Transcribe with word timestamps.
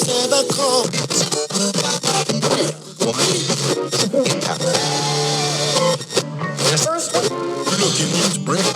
times. 0.00 0.24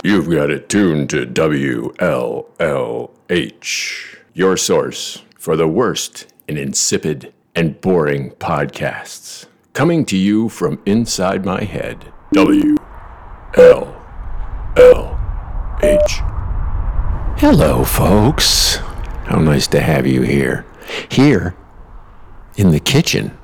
You've 0.03 0.29
got 0.29 0.49
it 0.49 0.69
tuned 0.69 1.09
to 1.09 1.25
WLLH, 1.25 1.97
your 4.33 4.57
source 4.57 5.23
for 5.37 5.55
the 5.55 5.67
worst 5.67 6.33
in 6.47 6.57
insipid 6.57 7.33
and 7.55 7.79
boring 7.81 8.31
podcasts. 8.31 9.45
Coming 9.73 10.05
to 10.05 10.17
you 10.17 10.49
from 10.49 10.81
inside 10.85 11.45
my 11.45 11.63
head, 11.63 12.11
WLLH. 12.33 12.79
Hello, 17.39 17.83
folks. 17.83 18.77
How 19.25 19.39
nice 19.39 19.67
to 19.67 19.79
have 19.79 20.07
you 20.07 20.21
here. 20.23 20.65
Here 21.09 21.55
in 22.55 22.71
the 22.71 22.79
kitchen 22.79 23.37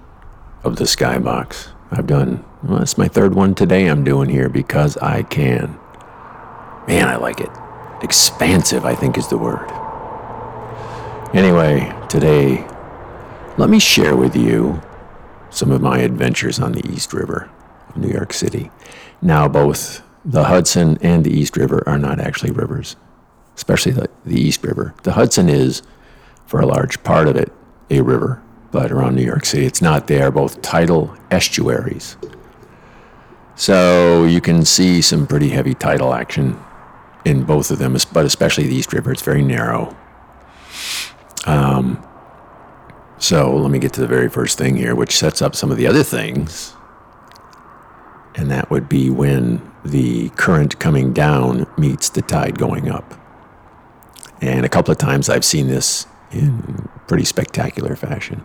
of 0.64 0.76
the 0.78 0.86
Skybox. 0.86 1.70
I've 1.92 2.08
done, 2.08 2.44
well, 2.64 2.80
that's 2.80 2.98
my 2.98 3.08
third 3.08 3.36
one 3.36 3.56
today 3.56 3.86
I'm 3.86 4.04
doing 4.04 4.30
here 4.30 4.50
because 4.50 4.98
I 4.98 5.24
can. 5.24 5.80
Man, 6.88 7.08
I 7.08 7.16
like 7.16 7.40
it. 7.40 7.50
Expansive, 8.02 8.86
I 8.86 8.96
think, 8.96 9.18
is 9.18 9.28
the 9.28 9.38
word. 9.38 9.70
Anyway, 11.34 11.94
today, 12.10 12.66
let 13.58 13.70
me 13.70 13.80
share 13.80 14.16
with 14.16 14.36
you 14.36 14.82
some 15.50 15.72
of 15.72 15.82
my 15.82 16.00
adventures 16.00 16.60
on 16.60 16.74
the 16.74 16.86
East 16.92 17.14
River 17.14 17.50
of 17.90 17.98
New 17.98 18.10
York 18.10 18.34
City. 18.34 18.72
Now, 19.22 19.48
both 19.48 20.02
the 20.24 20.46
Hudson 20.46 20.98
and 21.02 21.24
the 21.24 21.32
East 21.32 21.56
River 21.56 21.84
are 21.88 21.98
not 21.98 22.20
actually 22.20 22.52
rivers, 22.52 22.96
especially 23.56 23.92
the, 23.94 24.10
the 24.26 24.40
East 24.40 24.64
River. 24.64 24.94
The 25.04 25.14
Hudson 25.14 25.50
is, 25.50 25.82
for 26.46 26.60
a 26.60 26.66
large 26.66 27.02
part 27.04 27.28
of 27.28 27.36
it, 27.36 27.52
a 27.90 28.02
river, 28.02 28.42
but 28.72 28.92
around 28.92 29.16
New 29.16 29.24
York 29.24 29.46
City, 29.46 29.66
it's 29.66 29.82
not. 29.82 30.08
They 30.08 30.22
are 30.22 30.32
both 30.32 30.62
tidal 30.62 31.16
estuaries. 31.32 32.18
So 33.56 34.26
you 34.26 34.42
can 34.42 34.66
see 34.66 35.02
some 35.02 35.28
pretty 35.28 35.50
heavy 35.50 35.74
tidal 35.74 36.14
action 36.14 36.60
in 37.24 37.44
both 37.46 37.72
of 37.72 37.80
them, 37.80 37.96
but 38.14 38.26
especially 38.26 38.68
the 38.68 38.76
East 38.76 38.94
River. 38.94 39.12
It's 39.12 39.22
very 39.22 39.42
narrow. 39.42 39.96
Um, 41.46 42.06
so 43.18 43.56
let 43.56 43.72
me 43.72 43.80
get 43.80 43.94
to 43.94 44.02
the 44.02 44.08
very 44.08 44.30
first 44.30 44.58
thing 44.58 44.76
here, 44.76 44.94
which 44.94 45.18
sets 45.18 45.42
up 45.42 45.56
some 45.56 45.72
of 45.72 45.78
the 45.78 45.88
other 45.88 46.04
things. 46.04 46.74
And 48.36 48.52
that 48.52 48.70
would 48.70 48.90
be 48.90 49.10
when 49.10 49.72
the 49.86 50.30
current 50.32 50.78
coming 50.80 51.14
down 51.14 51.66
meets 51.78 52.10
the 52.10 52.22
tide 52.22 52.60
going 52.60 52.90
up. 52.90 53.14
And 54.42 54.66
a 54.66 54.70
couple 54.70 54.92
of 54.92 54.98
times 54.98 55.30
I've 55.30 55.46
seen 55.46 55.68
this 55.68 56.06
in 56.36 56.90
pretty 57.08 57.26
spectacular 57.26 57.96
fashion. 57.96 58.44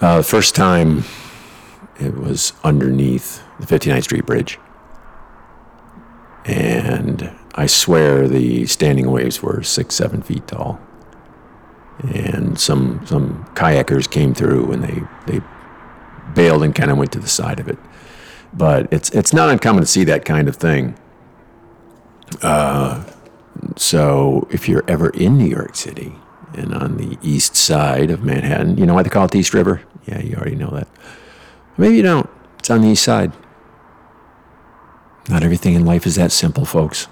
Uh, 0.00 0.18
the 0.18 0.22
first 0.22 0.54
time 0.54 1.04
it 2.00 2.16
was 2.16 2.54
underneath 2.64 3.42
the 3.60 3.66
59th 3.66 4.04
Street 4.04 4.26
Bridge. 4.26 4.58
And 6.46 7.30
I 7.54 7.66
swear 7.66 8.26
the 8.26 8.66
standing 8.66 9.10
waves 9.10 9.42
were 9.42 9.62
six, 9.62 9.94
seven 9.94 10.22
feet 10.22 10.46
tall. 10.46 10.80
And 12.14 12.58
some 12.58 13.04
some 13.06 13.44
kayakers 13.54 14.10
came 14.10 14.32
through 14.32 14.72
and 14.72 14.82
they, 14.82 15.02
they 15.26 15.44
bailed 16.34 16.62
and 16.62 16.74
kind 16.74 16.90
of 16.90 16.96
went 16.96 17.12
to 17.12 17.18
the 17.18 17.28
side 17.28 17.60
of 17.60 17.68
it. 17.68 17.78
But 18.54 18.90
it's 18.90 19.10
it's 19.10 19.34
not 19.34 19.50
uncommon 19.50 19.82
to 19.82 19.86
see 19.86 20.04
that 20.04 20.24
kind 20.24 20.48
of 20.48 20.56
thing. 20.56 20.98
Uh, 22.40 23.04
so 23.76 24.46
if 24.50 24.68
you're 24.68 24.84
ever 24.88 25.10
in 25.10 25.38
New 25.38 25.48
York 25.48 25.76
City 25.76 26.14
and 26.54 26.74
on 26.74 26.96
the 26.96 27.18
east 27.22 27.56
side 27.56 28.10
of 28.10 28.22
Manhattan, 28.22 28.76
you 28.76 28.86
know 28.86 28.94
why 28.94 29.02
they 29.02 29.10
call 29.10 29.24
it 29.24 29.30
the 29.30 29.38
East 29.38 29.54
River? 29.54 29.82
Yeah, 30.06 30.20
you 30.20 30.36
already 30.36 30.56
know 30.56 30.70
that. 30.70 30.88
Maybe 31.76 31.96
you 31.96 32.02
don't. 32.02 32.28
It's 32.58 32.70
on 32.70 32.82
the 32.82 32.88
east 32.88 33.04
side. 33.04 33.32
Not 35.28 35.42
everything 35.42 35.74
in 35.74 35.84
life 35.84 36.06
is 36.06 36.16
that 36.16 36.32
simple, 36.32 36.64
folks. 36.64 37.08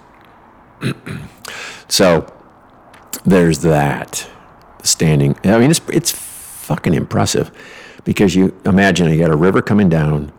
so 1.88 2.26
there's 3.24 3.60
that 3.60 4.28
standing. 4.82 5.36
I 5.44 5.58
mean, 5.58 5.70
it's 5.70 5.80
it's 5.88 6.10
fucking 6.10 6.94
impressive 6.94 7.50
because 8.04 8.34
you 8.34 8.58
imagine 8.64 9.10
you 9.10 9.18
got 9.18 9.30
a 9.30 9.36
river 9.36 9.62
coming 9.62 9.88
down, 9.88 10.32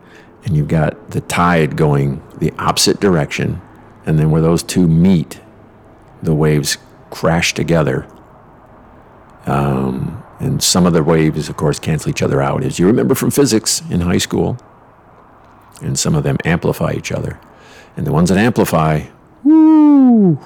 and 0.44 0.56
you've 0.56 0.68
got 0.68 1.10
the 1.10 1.20
tide 1.22 1.76
going 1.76 2.22
the 2.38 2.52
opposite 2.58 3.00
direction, 3.00 3.60
and 4.06 4.18
then 4.18 4.30
where 4.30 4.42
those 4.42 4.62
two 4.62 4.86
meet, 4.86 5.40
the 6.22 6.34
waves 6.34 6.78
crash 7.10 7.54
together. 7.54 8.06
Um, 9.46 10.22
and 10.38 10.62
some 10.62 10.86
of 10.86 10.92
the 10.92 11.02
waves, 11.02 11.48
of 11.48 11.56
course, 11.56 11.78
cancel 11.78 12.10
each 12.10 12.22
other 12.22 12.40
out, 12.40 12.64
as 12.64 12.78
you 12.78 12.86
remember 12.86 13.14
from 13.14 13.30
physics 13.30 13.82
in 13.90 14.00
high 14.00 14.18
school. 14.18 14.58
And 15.82 15.98
some 15.98 16.14
of 16.14 16.24
them 16.24 16.36
amplify 16.44 16.92
each 16.92 17.12
other. 17.12 17.40
And 17.96 18.06
the 18.06 18.12
ones 18.12 18.28
that 18.28 18.38
amplify, 18.38 19.06
woo, 19.44 20.38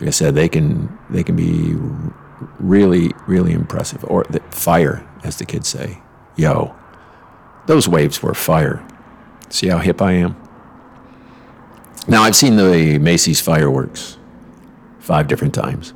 like 0.00 0.08
I 0.08 0.10
said, 0.10 0.34
they 0.34 0.48
can 0.48 0.98
they 1.10 1.22
can 1.22 1.36
be 1.36 1.74
really 2.58 3.12
really 3.26 3.52
impressive. 3.52 4.04
Or 4.04 4.24
the 4.30 4.40
fire, 4.50 5.06
as 5.22 5.36
the 5.36 5.44
kids 5.44 5.68
say, 5.68 5.98
yo, 6.36 6.74
those 7.66 7.88
waves 7.88 8.22
were 8.22 8.34
fire. 8.34 8.86
See 9.50 9.68
how 9.68 9.78
hip 9.78 10.00
I 10.00 10.12
am. 10.12 10.36
Now 12.08 12.22
I've 12.22 12.36
seen 12.36 12.56
the 12.56 12.98
Macy's 12.98 13.40
fireworks 13.40 14.16
five 15.10 15.26
different 15.26 15.52
times. 15.52 15.92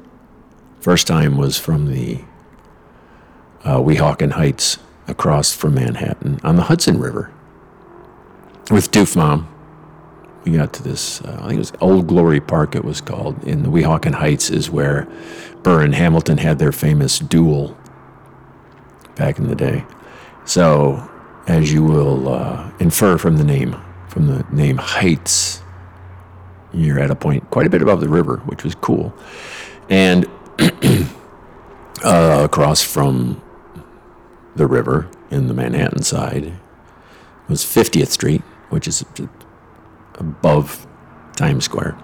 First 0.80 1.06
time 1.06 1.36
was 1.36 1.56
from 1.56 1.86
the 1.86 2.18
uh, 3.62 3.76
Weehawken 3.76 4.32
Heights 4.32 4.78
across 5.06 5.54
from 5.54 5.76
Manhattan 5.76 6.40
on 6.42 6.56
the 6.56 6.64
Hudson 6.64 6.98
River 6.98 7.32
with 8.72 8.90
Doof 8.90 9.14
Mom. 9.14 9.46
We 10.42 10.56
got 10.56 10.72
to 10.72 10.82
this, 10.82 11.20
uh, 11.20 11.38
I 11.42 11.46
think 11.46 11.54
it 11.54 11.58
was 11.58 11.72
Old 11.80 12.08
Glory 12.08 12.40
Park, 12.40 12.74
it 12.74 12.84
was 12.84 13.00
called. 13.00 13.40
In 13.44 13.62
the 13.62 13.68
Weehawken 13.68 14.14
Heights 14.14 14.50
is 14.50 14.68
where 14.68 15.06
Burr 15.62 15.82
and 15.84 15.94
Hamilton 15.94 16.38
had 16.38 16.58
their 16.58 16.72
famous 16.72 17.20
duel 17.20 17.78
back 19.14 19.38
in 19.38 19.46
the 19.46 19.54
day. 19.54 19.84
So, 20.44 21.08
as 21.46 21.72
you 21.72 21.84
will 21.84 22.30
uh, 22.30 22.68
infer 22.80 23.16
from 23.16 23.36
the 23.36 23.44
name, 23.44 23.76
from 24.08 24.26
the 24.26 24.44
name 24.50 24.78
Heights, 24.78 25.62
you're 26.74 26.98
at 26.98 27.10
a 27.10 27.14
point 27.14 27.48
quite 27.50 27.66
a 27.66 27.70
bit 27.70 27.82
above 27.82 28.00
the 28.00 28.08
river, 28.08 28.38
which 28.46 28.64
was 28.64 28.74
cool. 28.74 29.14
And 29.88 30.26
uh, 32.04 32.40
across 32.44 32.82
from 32.82 33.42
the 34.56 34.66
river 34.66 35.08
in 35.30 35.48
the 35.48 35.54
Manhattan 35.54 36.02
side 36.02 36.52
was 37.48 37.64
50th 37.64 38.08
Street, 38.08 38.42
which 38.70 38.88
is 38.88 39.04
above 40.14 40.86
Times 41.36 41.64
Square. 41.64 41.98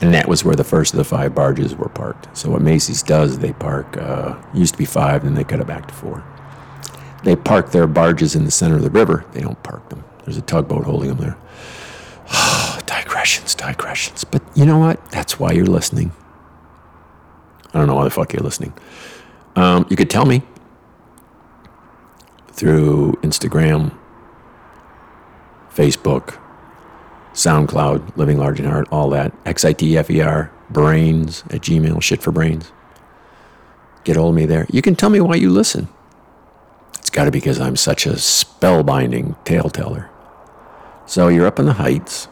And 0.00 0.12
that 0.12 0.28
was 0.28 0.44
where 0.44 0.56
the 0.56 0.64
first 0.64 0.92
of 0.92 0.98
the 0.98 1.04
five 1.04 1.34
barges 1.34 1.74
were 1.74 1.88
parked. 1.88 2.36
So 2.36 2.50
what 2.50 2.62
Macy's 2.62 3.02
does, 3.02 3.38
they 3.38 3.52
park, 3.52 3.96
uh, 3.96 4.36
used 4.52 4.74
to 4.74 4.78
be 4.78 4.84
five, 4.84 5.24
then 5.24 5.34
they 5.34 5.44
cut 5.44 5.60
it 5.60 5.66
back 5.66 5.86
to 5.88 5.94
four. 5.94 6.24
They 7.22 7.36
park 7.36 7.70
their 7.70 7.86
barges 7.86 8.34
in 8.34 8.44
the 8.44 8.50
center 8.50 8.76
of 8.76 8.82
the 8.82 8.90
river. 8.90 9.24
They 9.32 9.40
don't 9.40 9.60
park 9.62 9.88
them. 9.88 10.04
There's 10.24 10.36
a 10.36 10.42
tugboat 10.42 10.84
holding 10.84 11.08
them 11.08 11.18
there. 11.18 11.38
digressions, 12.86 13.54
digressions. 13.54 14.24
But 14.24 14.42
you 14.54 14.64
know 14.64 14.78
what? 14.78 15.04
That's 15.10 15.38
why 15.38 15.52
you're 15.52 15.66
listening. 15.66 16.12
I 17.72 17.78
don't 17.78 17.86
know 17.86 17.96
why 17.96 18.04
the 18.04 18.10
fuck 18.10 18.32
you're 18.32 18.42
listening. 18.42 18.72
Um, 19.56 19.86
you 19.90 19.96
could 19.96 20.10
tell 20.10 20.24
me 20.26 20.42
through 22.52 23.12
Instagram, 23.22 23.96
Facebook, 25.72 26.38
SoundCloud, 27.32 28.16
Living 28.16 28.38
Large 28.38 28.60
in 28.60 28.66
Heart, 28.66 28.88
all 28.92 29.10
that. 29.10 29.32
XITFER, 29.44 30.50
brains 30.70 31.42
at 31.50 31.62
Gmail, 31.62 32.00
shit 32.00 32.22
for 32.22 32.30
brains. 32.30 32.72
Get 34.04 34.16
hold 34.16 34.30
of 34.30 34.36
me 34.36 34.46
there. 34.46 34.66
You 34.70 34.82
can 34.82 34.94
tell 34.94 35.10
me 35.10 35.20
why 35.20 35.34
you 35.34 35.50
listen. 35.50 35.88
It's 36.98 37.10
got 37.10 37.24
to 37.24 37.30
be 37.30 37.38
because 37.38 37.60
I'm 37.60 37.76
such 37.76 38.06
a 38.06 38.12
spellbinding 38.12 39.42
tale 39.44 39.70
teller. 39.70 40.10
So 41.06 41.28
you're 41.28 41.46
up 41.46 41.58
in 41.58 41.66
the 41.66 41.74
heights. 41.74 42.28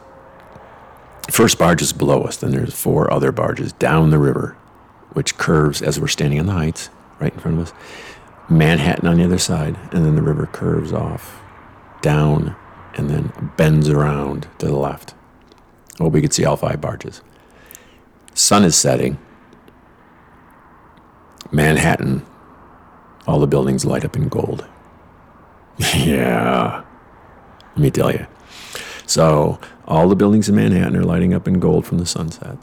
First 1.29 1.57
barge 1.57 1.81
is 1.81 1.93
below 1.93 2.23
us, 2.23 2.37
then 2.37 2.51
there's 2.51 2.73
four 2.73 3.11
other 3.11 3.31
barges 3.31 3.73
down 3.73 4.09
the 4.09 4.17
river, 4.17 4.57
which 5.13 5.37
curves 5.37 5.81
as 5.81 5.99
we're 5.99 6.07
standing 6.07 6.39
on 6.39 6.47
the 6.47 6.53
heights 6.53 6.89
right 7.19 7.33
in 7.33 7.39
front 7.39 7.59
of 7.59 7.67
us. 7.67 7.73
Manhattan 8.49 9.07
on 9.07 9.17
the 9.17 9.23
other 9.23 9.37
side, 9.37 9.77
and 9.91 10.05
then 10.05 10.15
the 10.15 10.21
river 10.21 10.47
curves 10.47 10.91
off 10.91 11.41
down 12.01 12.55
and 12.95 13.09
then 13.09 13.51
bends 13.57 13.89
around 13.89 14.47
to 14.59 14.67
the 14.67 14.75
left. 14.75 15.13
Oh, 15.99 16.09
we 16.09 16.21
could 16.21 16.33
see 16.33 16.45
all 16.45 16.57
five 16.57 16.81
barges. 16.81 17.21
Sun 18.33 18.63
is 18.63 18.75
setting. 18.75 19.17
Manhattan, 21.51 22.25
all 23.27 23.39
the 23.39 23.47
buildings 23.47 23.85
light 23.85 24.03
up 24.03 24.15
in 24.15 24.27
gold. 24.27 24.67
yeah, 25.95 26.83
let 27.75 27.77
me 27.77 27.91
tell 27.91 28.11
you. 28.11 28.25
So, 29.05 29.59
all 29.85 30.07
the 30.07 30.15
buildings 30.15 30.49
in 30.49 30.55
Manhattan 30.55 30.95
are 30.95 31.03
lighting 31.03 31.33
up 31.33 31.47
in 31.47 31.59
gold 31.59 31.85
from 31.85 31.97
the 31.97 32.05
sunset. 32.05 32.57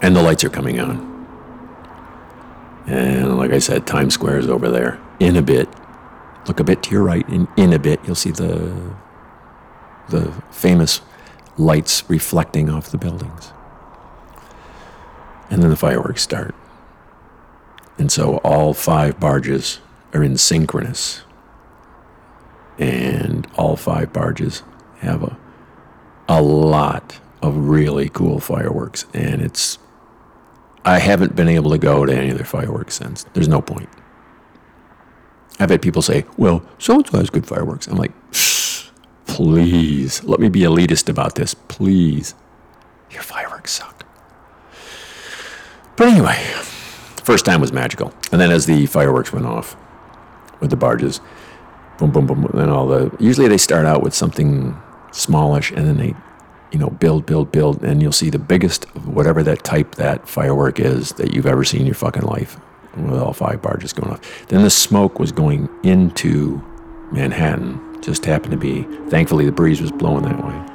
And 0.00 0.14
the 0.14 0.22
lights 0.22 0.44
are 0.44 0.50
coming 0.50 0.80
on. 0.80 1.08
And 2.86 3.36
like, 3.36 3.50
I 3.50 3.58
said, 3.58 3.86
Times 3.86 4.14
Square 4.14 4.38
is 4.38 4.48
over 4.48 4.70
there. 4.70 5.00
In 5.20 5.36
a 5.36 5.42
bit, 5.42 5.68
look 6.46 6.60
a 6.60 6.64
bit 6.64 6.82
to 6.84 6.90
your 6.90 7.02
right, 7.02 7.26
and 7.28 7.48
in 7.56 7.72
a 7.72 7.78
bit, 7.78 8.00
you'll 8.04 8.14
see 8.14 8.30
the 8.30 8.94
the 10.08 10.32
famous 10.50 11.02
lights 11.58 12.08
reflecting 12.08 12.70
off 12.70 12.90
the 12.90 12.98
buildings. 12.98 13.52
And 15.50 15.62
then 15.62 15.70
the 15.70 15.76
fireworks 15.76 16.22
start. 16.22 16.54
And 17.98 18.12
so 18.12 18.38
all 18.38 18.74
five 18.74 19.18
barges 19.18 19.80
are 20.14 20.22
in 20.22 20.38
synchronous. 20.38 21.22
And 22.78 23.46
all 23.56 23.76
five 23.76 24.12
barges 24.12 24.62
have 25.00 25.22
a, 25.22 25.36
a 26.28 26.40
lot 26.42 27.20
of 27.42 27.56
really 27.56 28.08
cool 28.08 28.40
fireworks. 28.40 29.06
And 29.12 29.42
it's, 29.42 29.78
I 30.84 30.98
haven't 30.98 31.34
been 31.34 31.48
able 31.48 31.70
to 31.72 31.78
go 31.78 32.06
to 32.06 32.12
any 32.14 32.30
of 32.30 32.36
their 32.36 32.46
fireworks 32.46 32.94
since. 32.94 33.24
There's 33.34 33.48
no 33.48 33.60
point. 33.60 33.88
I've 35.58 35.70
had 35.70 35.82
people 35.82 36.02
say, 36.02 36.24
well, 36.36 36.62
so 36.78 36.94
and 36.94 37.06
so 37.06 37.18
has 37.18 37.30
good 37.30 37.46
fireworks. 37.46 37.88
I'm 37.88 37.96
like, 37.96 38.12
please, 39.26 40.22
let 40.22 40.38
me 40.38 40.48
be 40.48 40.60
elitist 40.60 41.08
about 41.08 41.34
this. 41.34 41.54
Please. 41.54 42.34
Your 43.10 43.22
fireworks 43.22 43.72
suck. 43.72 44.06
But 45.96 46.08
anyway, 46.08 46.36
first 47.24 47.44
time 47.44 47.60
was 47.60 47.72
magical. 47.72 48.12
And 48.30 48.40
then 48.40 48.52
as 48.52 48.66
the 48.66 48.86
fireworks 48.86 49.32
went 49.32 49.46
off 49.46 49.76
with 50.60 50.70
the 50.70 50.76
barges, 50.76 51.20
boom, 51.98 52.10
boom, 52.12 52.26
boom, 52.26 52.44
and 52.54 52.70
all 52.70 52.86
the, 52.86 53.14
usually 53.18 53.48
they 53.48 53.58
start 53.58 53.84
out 53.84 54.02
with 54.02 54.14
something 54.14 54.80
smallish 55.12 55.70
and 55.72 55.86
then 55.86 55.96
they, 55.96 56.14
you 56.70 56.78
know, 56.78 56.90
build, 56.90 57.26
build, 57.26 57.50
build, 57.50 57.82
and 57.82 58.00
you'll 58.00 58.12
see 58.12 58.30
the 58.30 58.38
biggest, 58.38 58.84
whatever 59.06 59.42
that 59.42 59.64
type 59.64 59.96
that 59.96 60.28
firework 60.28 60.78
is 60.78 61.12
that 61.12 61.34
you've 61.34 61.46
ever 61.46 61.64
seen 61.64 61.80
in 61.80 61.86
your 61.86 61.94
fucking 61.94 62.22
life 62.22 62.58
with 62.96 63.20
all 63.20 63.32
five 63.32 63.60
barges 63.62 63.92
going 63.92 64.12
off. 64.12 64.46
Then 64.48 64.62
the 64.62 64.70
smoke 64.70 65.18
was 65.18 65.32
going 65.32 65.68
into 65.82 66.62
Manhattan. 67.12 67.80
Just 68.02 68.24
happened 68.24 68.52
to 68.52 68.58
be, 68.58 68.82
thankfully, 69.08 69.44
the 69.44 69.52
breeze 69.52 69.80
was 69.80 69.90
blowing 69.90 70.24
that 70.24 70.44
way. 70.44 70.74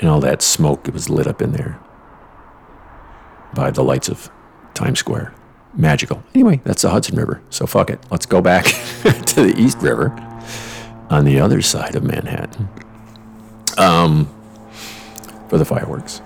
And 0.00 0.08
all 0.08 0.20
that 0.20 0.40
smoke 0.40 0.88
it 0.88 0.94
was 0.94 1.10
lit 1.10 1.26
up 1.26 1.42
in 1.42 1.52
there 1.52 1.78
by 3.54 3.70
the 3.70 3.84
lights 3.84 4.08
of 4.08 4.30
Times 4.72 4.98
Square. 4.98 5.34
Magical. 5.74 6.22
Anyway, 6.34 6.60
that's 6.64 6.82
the 6.82 6.90
Hudson 6.90 7.16
River. 7.16 7.40
So 7.50 7.66
fuck 7.66 7.90
it. 7.90 8.00
Let's 8.10 8.26
go 8.26 8.40
back 8.40 8.64
to 9.02 9.42
the 9.42 9.54
East 9.56 9.78
River 9.78 10.10
on 11.08 11.24
the 11.24 11.40
other 11.40 11.62
side 11.62 11.96
of 11.96 12.02
Manhattan 12.02 12.68
um, 13.78 14.26
for 15.48 15.58
the 15.58 15.64
fireworks. 15.64 16.22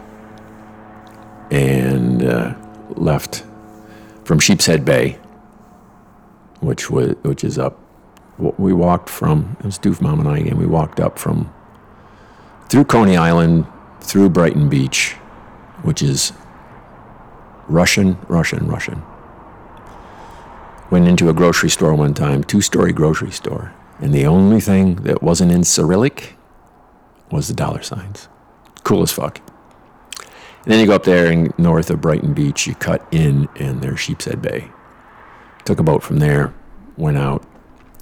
And 1.51 2.23
uh, 2.23 2.55
left 2.91 3.45
from 4.25 4.39
Sheepshead 4.39 4.85
Bay, 4.85 5.19
which 6.61 6.91
was 6.91 7.15
which 7.23 7.45
is 7.45 7.59
up. 7.59 7.79
We 8.39 8.73
walked 8.73 9.09
from 9.09 9.57
it 9.61 9.67
was 9.67 9.79
Doof 9.79 10.01
Mom 10.01 10.21
and 10.21 10.29
I 10.29 10.39
again. 10.39 10.57
We 10.59 10.67
walked 10.67 10.99
up 11.01 11.19
from 11.19 11.53
through 12.69 12.85
Coney 12.87 13.17
Island, 13.17 13.67
through 14.01 14.31
Brighton 14.31 14.69
Beach, 14.69 15.13
which 15.83 16.03
is 16.03 16.33
Russian, 17.69 18.19
Russian, 18.29 18.67
Russian. 18.67 19.03
Went 20.95 21.09
into 21.09 21.29
a 21.29 21.33
grocery 21.33 21.71
store 21.71 21.93
one 21.93 22.15
time, 22.15 22.45
two 22.45 22.61
story 22.61 22.93
grocery 22.93 23.33
store, 23.33 23.75
and 23.99 24.15
the 24.15 24.27
only 24.27 24.61
thing 24.61 24.95
that 25.03 25.25
wasn't 25.25 25.51
in 25.51 25.65
Cyrillic 25.65 26.37
was 27.33 27.49
the 27.49 27.53
dollar 27.53 27.83
signs. 27.83 28.29
Cool 28.85 29.03
as 29.03 29.11
fuck. 29.11 29.41
And 30.63 30.67
then 30.67 30.79
you 30.79 30.87
go 30.87 30.95
up 30.95 31.03
there 31.03 31.33
and 31.33 31.53
north 31.59 31.91
of 31.91 32.01
Brighton 32.01 32.33
Beach, 32.33 32.69
you 32.69 32.77
cut 32.77 33.05
in, 33.11 33.49
and 33.57 33.83
there's 33.83 33.99
Sheepshead 33.99 34.41
Bay. 34.41 34.71
Took 35.65 35.81
a 35.81 35.83
boat 35.83 36.05
from 36.05 36.19
there, 36.19 36.55
went 36.97 37.19
out, 37.19 37.45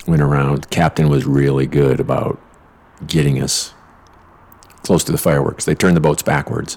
went 0.07 0.21
around. 0.21 0.69
Captain 0.69 1.09
was 1.09 1.25
really 1.25 1.67
good 1.67 1.99
about 1.99 2.39
getting 3.07 3.43
us 3.43 3.73
close 4.83 5.03
to 5.05 5.13
the 5.13 5.17
fireworks. 5.17 5.65
They 5.65 5.75
turned 5.75 5.97
the 5.97 6.03
boats 6.03 6.23
backwards, 6.23 6.77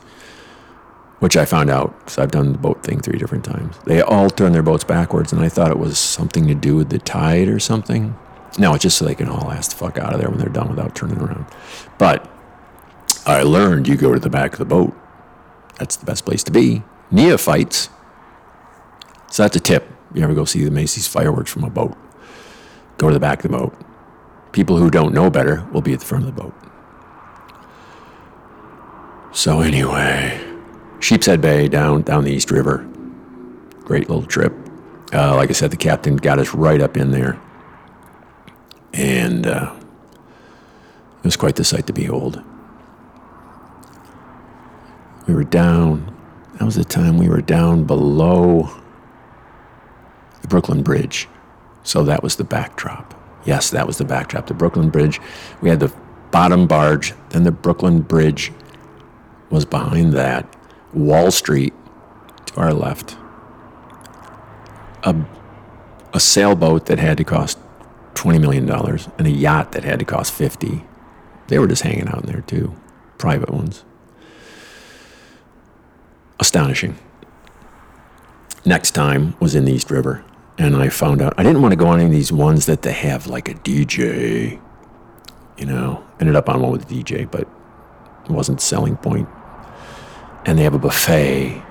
which 1.20 1.38
I 1.38 1.46
found 1.46 1.70
out 1.70 1.98
because 2.00 2.18
I've 2.18 2.32
done 2.32 2.52
the 2.52 2.58
boat 2.58 2.84
thing 2.84 3.00
three 3.00 3.18
different 3.18 3.46
times. 3.46 3.78
They 3.86 4.02
all 4.02 4.30
turn 4.30 4.52
their 4.52 4.64
boats 4.64 4.84
backwards, 4.84 5.32
and 5.32 5.42
I 5.42 5.50
thought 5.50 5.72
it 5.72 5.80
was 5.80 5.98
something 5.98 6.48
to 6.48 6.56
do 6.56 6.76
with 6.76 6.90
the 6.90 7.00
tide 7.00 7.48
or 7.48 7.60
something. 7.60 8.16
No, 8.58 8.74
it's 8.74 8.84
just 8.84 8.98
so 8.98 9.06
they 9.06 9.16
can 9.16 9.28
all 9.28 9.52
ass 9.52 9.68
the 9.68 9.76
fuck 9.76 9.98
out 9.98 10.14
of 10.14 10.20
there 10.20 10.30
when 10.30 10.40
they're 10.40 10.50
done 10.50 10.70
without 10.70 10.96
turning 10.96 11.18
around. 11.18 11.46
But 11.98 12.30
I 13.26 13.44
learned 13.44 13.88
you 13.88 13.98
go 13.98 14.14
to 14.14 14.20
the 14.20 14.30
back 14.30 14.54
of 14.54 14.60
the 14.60 14.66
boat 14.66 14.96
that's 15.78 15.96
the 15.96 16.06
best 16.06 16.26
place 16.26 16.44
to 16.44 16.52
be. 16.52 16.84
Neophytes. 17.12 17.90
So 19.30 19.44
that's 19.44 19.56
a 19.56 19.60
tip. 19.60 19.88
You 20.14 20.24
ever 20.24 20.34
go 20.34 20.46
see 20.46 20.64
the 20.64 20.72
Macy's 20.72 21.08
fireworks 21.08 21.52
from 21.52 21.64
a 21.64 21.70
boat? 21.70 21.96
Go 22.98 23.10
to 23.10 23.14
the 23.14 23.20
back 23.20 23.44
of 23.44 23.52
the 23.52 23.58
boat. 23.58 23.76
People 24.52 24.78
who 24.78 24.90
don't 24.90 25.14
know 25.14 25.30
better 25.30 25.68
will 25.74 25.82
be 25.82 25.94
at 25.94 26.00
the 26.00 26.06
front 26.06 26.26
of 26.26 26.34
the 26.34 26.42
boat. 26.42 26.54
So 29.34 29.60
anyway, 29.60 30.40
Sheepshead 31.06 31.40
Bay 31.40 31.68
down 31.68 32.02
down 32.02 32.24
the 32.24 32.32
East 32.32 32.50
River. 32.50 32.78
Great 33.82 34.10
little 34.10 34.26
trip. 34.26 34.52
Uh, 35.14 35.36
like 35.36 35.52
I 35.52 35.54
said, 35.54 35.70
the 35.70 35.78
captain 35.78 36.16
got 36.16 36.40
us 36.40 36.56
right 36.56 36.82
up 36.82 36.98
in 36.98 37.12
there, 37.12 37.40
and 38.92 39.46
uh, 39.46 39.76
it 41.20 41.24
was 41.24 41.38
quite 41.38 41.58
the 41.58 41.64
sight 41.64 41.86
to 41.86 41.94
behold. 41.94 42.42
We 45.28 45.36
were 45.36 45.44
down. 45.44 46.12
That 46.56 46.66
was 46.66 46.74
the 46.74 46.84
time 46.84 47.20
we 47.20 47.30
were 47.30 47.42
down 47.42 47.84
below 47.84 48.68
the 50.42 50.48
Brooklyn 50.48 50.82
Bridge. 50.82 51.28
So 51.84 52.04
that 52.04 52.24
was 52.24 52.38
the 52.38 52.44
backdrop. 52.44 53.14
Yes, 53.46 53.70
that 53.70 53.86
was 53.86 54.00
the 54.00 54.06
backdrop. 54.06 54.48
The 54.48 54.56
Brooklyn 54.56 54.90
Bridge. 54.90 55.22
We 55.62 55.70
had 55.70 55.80
the 55.80 55.94
bottom 56.32 56.66
barge, 56.66 57.14
then 57.30 57.44
the 57.44 57.52
Brooklyn 57.52 58.02
Bridge 58.02 58.52
was 59.52 59.66
behind 59.66 60.14
that. 60.14 60.55
Wall 60.96 61.30
Street 61.32 61.74
to 62.48 62.56
our 62.56 62.74
left. 62.74 63.18
A, 65.04 65.16
a 66.14 66.20
sailboat 66.20 66.88
that 66.88 66.98
had 66.98 67.18
to 67.18 67.24
cost 67.24 67.60
$20 68.16 68.42
million 68.42 68.70
and 68.70 69.28
a 69.28 69.30
yacht 69.30 69.74
that 69.74 69.84
had 69.84 70.00
to 70.00 70.06
cost 70.06 70.34
50. 70.34 70.84
They 71.48 71.60
were 71.60 71.68
just 71.68 71.84
hanging 71.84 72.08
out 72.08 72.24
in 72.24 72.32
there 72.32 72.42
too, 72.42 72.76
private 73.18 73.52
ones 73.52 73.84
astonishing. 76.40 76.98
Next 78.66 78.92
time 78.92 79.36
was 79.40 79.56
in 79.56 79.66
the 79.66 79.74
East 79.74 79.92
River, 79.92 80.24
and 80.58 80.76
I 80.76 80.90
found 80.90 81.22
out 81.22 81.34
I 81.38 81.44
didn't 81.44 81.62
want 81.62 81.72
to 81.74 81.76
go 81.76 81.88
on 81.88 82.00
any 82.00 82.06
of 82.06 82.12
these 82.12 82.32
ones 82.32 82.66
that 82.66 82.82
they 82.82 82.94
have 82.94 83.28
like 83.28 83.48
a 83.50 83.54
DJ. 83.54 84.60
You 85.58 85.66
know, 85.66 86.04
ended 86.20 86.36
up 86.36 86.50
on 86.50 86.62
one 86.62 86.72
with 86.72 86.90
a 86.90 86.94
DJ, 86.94 87.30
but 87.30 87.42
it 87.42 88.30
wasn't 88.32 88.62
selling 88.62 88.98
point. 88.98 89.30
And 90.46 90.58
they 90.58 90.64
have 90.64 90.74
a 90.74 90.80
buffet. 90.80 91.62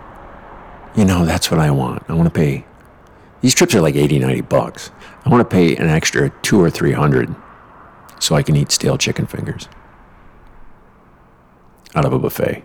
You 0.97 1.05
know, 1.05 1.25
that's 1.25 1.51
what 1.51 1.61
I 1.61 1.71
want. 1.71 2.03
I 2.09 2.15
want 2.15 2.33
to 2.33 2.39
pay. 2.39 2.65
These 3.41 3.55
trips 3.55 3.75
are 3.75 3.81
like 3.81 3.95
80, 3.95 4.19
90 4.19 4.41
bucks. 4.43 4.91
I 5.25 5.29
want 5.29 5.49
to 5.49 5.55
pay 5.55 5.77
an 5.77 5.89
extra 5.89 6.31
two 6.43 6.61
or 6.61 6.71
three 6.71 6.93
hundred 6.93 7.35
so 8.21 8.35
I 8.35 8.43
can 8.43 8.57
eat 8.57 8.71
stale 8.71 8.97
chicken 8.97 9.27
fingers 9.27 9.69
out 11.95 12.05
of 12.05 12.13
a 12.13 12.19
buffet. 12.19 12.65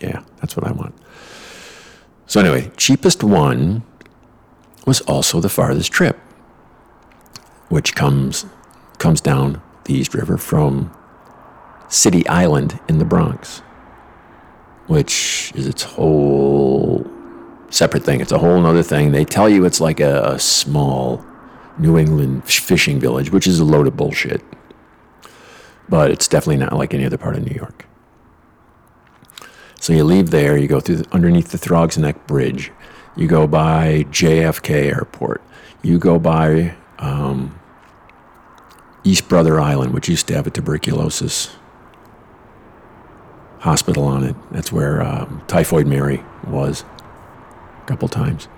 Yeah, 0.00 0.22
that's 0.40 0.56
what 0.56 0.66
I 0.66 0.72
want. 0.72 0.94
So, 2.26 2.40
anyway, 2.40 2.70
cheapest 2.76 3.22
one 3.22 3.82
was 4.86 5.00
also 5.02 5.40
the 5.40 5.48
farthest 5.48 5.92
trip, 5.92 6.18
which 7.68 7.94
comes, 7.94 8.46
comes 8.98 9.20
down 9.20 9.60
the 9.84 9.94
East 9.94 10.14
River 10.14 10.36
from 10.38 10.94
City 11.88 12.26
Island 12.28 12.78
in 12.88 12.98
the 12.98 13.04
Bronx, 13.04 13.62
which 14.90 15.52
is 15.54 15.68
its 15.68 15.84
whole 15.84 17.08
separate 17.70 18.02
thing. 18.02 18.20
It's 18.20 18.32
a 18.32 18.38
whole 18.38 18.66
other 18.66 18.82
thing. 18.82 19.12
They 19.12 19.24
tell 19.24 19.48
you 19.48 19.64
it's 19.64 19.80
like 19.80 20.00
a, 20.00 20.32
a 20.32 20.38
small 20.40 21.24
New 21.78 21.96
England 21.96 22.44
fishing 22.44 22.98
village, 22.98 23.30
which 23.30 23.46
is 23.46 23.60
a 23.60 23.64
load 23.64 23.86
of 23.86 23.96
bullshit. 23.96 24.42
But 25.88 26.10
it's 26.10 26.26
definitely 26.26 26.56
not 26.56 26.72
like 26.72 26.92
any 26.92 27.04
other 27.04 27.18
part 27.18 27.36
of 27.36 27.46
New 27.46 27.54
York. 27.54 27.86
So 29.78 29.92
you 29.92 30.02
leave 30.02 30.30
there, 30.30 30.58
you 30.58 30.66
go 30.66 30.80
through 30.80 30.96
the, 30.96 31.14
underneath 31.14 31.52
the 31.52 31.58
Throgs 31.58 31.96
Neck 31.96 32.26
Bridge, 32.26 32.72
you 33.14 33.28
go 33.28 33.46
by 33.46 34.06
JFK 34.10 34.70
Airport, 34.70 35.40
you 35.82 36.00
go 36.00 36.18
by 36.18 36.74
um, 36.98 37.60
East 39.04 39.28
Brother 39.28 39.60
Island, 39.60 39.94
which 39.94 40.08
used 40.08 40.26
to 40.26 40.34
have 40.34 40.48
a 40.48 40.50
tuberculosis 40.50 41.54
hospital 43.60 44.04
on 44.04 44.24
it. 44.24 44.36
That's 44.50 44.72
where 44.72 45.02
um, 45.02 45.42
Typhoid 45.46 45.86
Mary 45.86 46.22
was 46.46 46.84
a 47.82 47.86
couple 47.86 48.08
times. 48.08 48.48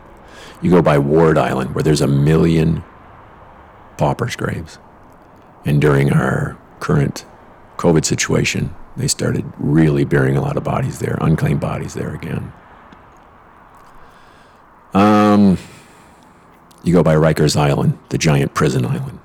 You 0.60 0.70
go 0.70 0.80
by 0.82 0.98
Ward 0.98 1.36
Island, 1.38 1.74
where 1.74 1.82
there's 1.82 2.00
a 2.00 2.06
million 2.06 2.84
paupers' 3.98 4.36
graves. 4.36 4.78
And 5.64 5.80
during 5.80 6.12
our 6.12 6.56
current 6.80 7.24
COVID 7.76 8.04
situation, 8.04 8.74
they 8.96 9.08
started 9.08 9.44
really 9.58 10.04
burying 10.04 10.36
a 10.36 10.40
lot 10.40 10.56
of 10.56 10.64
bodies 10.64 10.98
there, 10.98 11.18
unclaimed 11.20 11.60
bodies 11.60 11.94
there 11.94 12.14
again. 12.14 12.52
Um, 14.94 15.58
you 16.84 16.92
go 16.92 17.02
by 17.02 17.14
Rikers 17.14 17.56
Island, 17.56 17.98
the 18.10 18.18
giant 18.18 18.54
prison 18.54 18.84
island, 18.84 19.18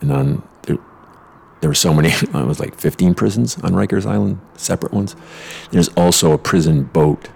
and 0.00 0.12
on 0.12 0.42
there, 1.62 1.70
were 1.70 1.74
so 1.74 1.94
many. 1.94 2.10
It 2.22 2.46
was 2.46 2.60
like 2.60 2.74
15 2.74 3.14
prisons 3.14 3.56
on 3.58 3.72
Rikers 3.72 4.04
Island, 4.04 4.40
separate 4.56 4.92
ones. 4.92 5.16
There's 5.70 5.88
also 5.90 6.32
a 6.32 6.38
prison 6.38 6.82
boat 6.82 7.30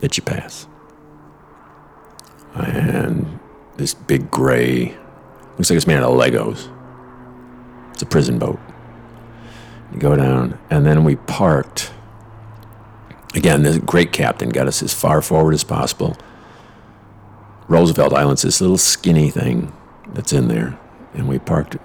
that 0.00 0.16
you 0.16 0.22
pass, 0.22 0.68
and 2.54 3.40
this 3.76 3.94
big 3.94 4.30
gray 4.30 4.96
looks 5.56 5.70
like 5.70 5.76
it's 5.76 5.86
made 5.86 5.96
out 5.96 6.04
of 6.04 6.18
Legos. 6.18 6.70
It's 7.92 8.02
a 8.02 8.06
prison 8.06 8.38
boat. 8.38 8.60
You 9.92 9.98
go 9.98 10.14
down, 10.14 10.58
and 10.70 10.86
then 10.86 11.02
we 11.02 11.16
parked. 11.16 11.92
Again, 13.34 13.62
this 13.62 13.78
great 13.78 14.12
captain 14.12 14.50
got 14.50 14.68
us 14.68 14.82
as 14.82 14.92
far 14.92 15.22
forward 15.22 15.54
as 15.54 15.64
possible. 15.64 16.16
Roosevelt 17.68 18.12
Island's 18.12 18.42
this 18.42 18.60
little 18.60 18.78
skinny 18.78 19.30
thing 19.30 19.72
that's 20.14 20.32
in 20.32 20.48
there, 20.48 20.78
and 21.14 21.28
we 21.28 21.38
parked 21.38 21.76